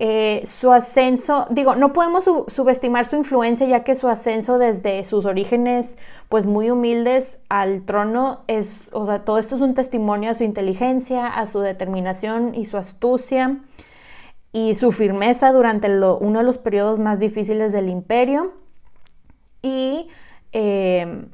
[0.00, 5.24] Eh, su ascenso, digo, no podemos subestimar su influencia ya que su ascenso desde sus
[5.24, 5.98] orígenes
[6.28, 10.42] pues muy humildes al trono es, o sea, todo esto es un testimonio a su
[10.42, 13.60] inteligencia, a su determinación y su astucia
[14.58, 18.54] y su firmeza durante uno de los periodos más difíciles del imperio.
[19.62, 20.08] Y
[20.50, 21.28] em,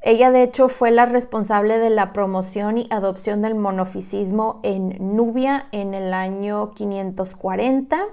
[0.00, 5.64] ella de hecho fue la responsable de la promoción y adopción del monofisismo en Nubia
[5.72, 8.04] en el año 540.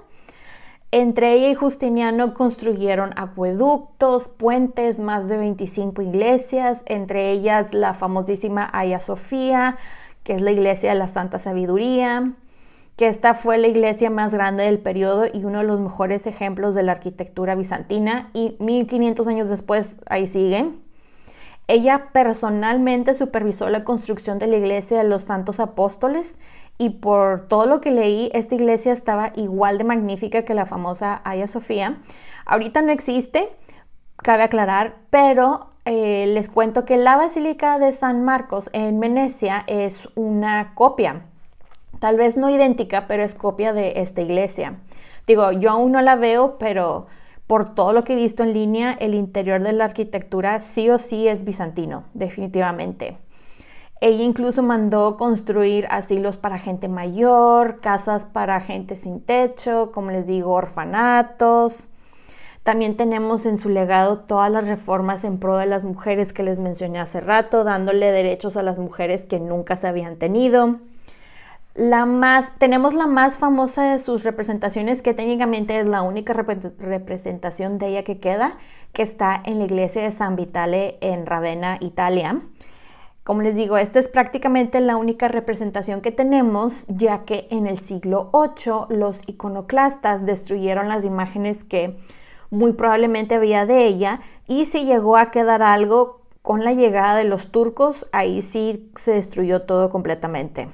[0.90, 8.64] Entre ella y Justiniano construyeron acueductos, puentes, más de 25 iglesias, entre ellas la famosísima
[8.64, 9.76] Hagia Sofía,
[10.24, 12.34] que es la iglesia de la Santa Sabiduría,
[13.00, 16.74] que esta fue la iglesia más grande del periodo y uno de los mejores ejemplos
[16.74, 20.70] de la arquitectura bizantina y 1500 años después ahí sigue.
[21.66, 26.36] Ella personalmente supervisó la construcción de la iglesia de los santos apóstoles
[26.76, 31.22] y por todo lo que leí, esta iglesia estaba igual de magnífica que la famosa
[31.24, 32.02] Hagia Sofía.
[32.44, 33.48] Ahorita no existe,
[34.18, 40.06] cabe aclarar, pero eh, les cuento que la Basílica de San Marcos en Venecia es
[40.16, 41.22] una copia
[42.00, 44.80] Tal vez no idéntica, pero es copia de esta iglesia.
[45.26, 47.06] Digo, yo aún no la veo, pero
[47.46, 50.98] por todo lo que he visto en línea, el interior de la arquitectura sí o
[50.98, 53.18] sí es bizantino, definitivamente.
[54.00, 60.26] Ella incluso mandó construir asilos para gente mayor, casas para gente sin techo, como les
[60.26, 61.88] digo, orfanatos.
[62.62, 66.58] También tenemos en su legado todas las reformas en pro de las mujeres que les
[66.58, 70.78] mencioné hace rato, dándole derechos a las mujeres que nunca se habían tenido.
[71.80, 77.78] La más, tenemos la más famosa de sus representaciones, que técnicamente es la única representación
[77.78, 78.58] de ella que queda,
[78.92, 82.42] que está en la iglesia de San Vitale en Ravenna, Italia.
[83.24, 87.78] Como les digo, esta es prácticamente la única representación que tenemos, ya que en el
[87.78, 91.98] siglo VIII los iconoclastas destruyeron las imágenes que
[92.50, 97.24] muy probablemente había de ella y si llegó a quedar algo con la llegada de
[97.24, 100.68] los turcos, ahí sí se destruyó todo completamente.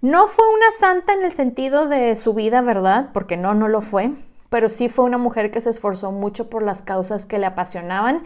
[0.00, 3.10] No fue una santa en el sentido de su vida, ¿verdad?
[3.12, 4.12] Porque no, no lo fue,
[4.48, 8.22] pero sí fue una mujer que se esforzó mucho por las causas que le apasionaban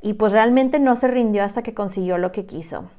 [0.00, 2.90] y pues realmente no se rindió hasta que consiguió lo que quiso.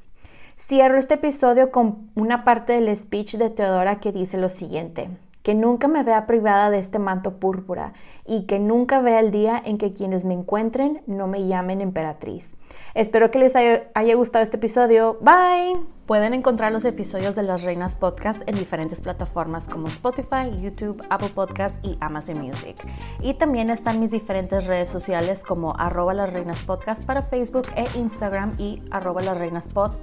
[0.58, 5.10] Cierro este episodio con una parte del speech de Teodora que dice lo siguiente
[5.48, 7.94] que nunca me vea privada de este manto púrpura
[8.28, 12.52] y que nunca vea el día en que quienes me encuentren no me llamen emperatriz.
[12.94, 15.18] Espero que les haya, gustado este episodio.
[15.22, 15.80] Bye.
[16.08, 21.32] Pueden encontrar los episodios de Las Reinas Podcast en diferentes plataformas como Spotify, YouTube, Apple
[21.36, 22.78] Podcast y Amazon Music.
[23.22, 27.86] Y también están mis diferentes redes sociales como arroba las reinas podcast para Facebook e
[27.98, 29.38] Instagram y arroba las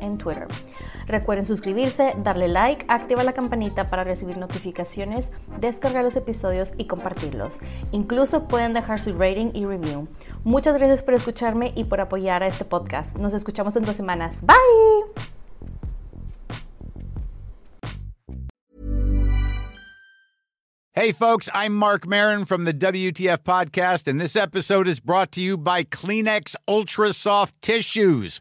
[0.00, 0.46] en Twitter.
[1.06, 7.60] Recuerden suscribirse, darle like, activar la campanita para recibir notificaciones, descargar los episodios y compartirlos.
[8.14, 10.06] Incluso pueden dejar su rating y review.
[10.44, 13.18] Muchas gracias por escucharme y por apoyar a este podcast.
[13.18, 14.40] Nos escuchamos en dos semanas.
[14.46, 14.54] Bye.
[20.92, 25.40] Hey, folks, I'm Mark Marin from the WTF Podcast, and this episode is brought to
[25.40, 28.40] you by Kleenex Ultra Soft Tissues,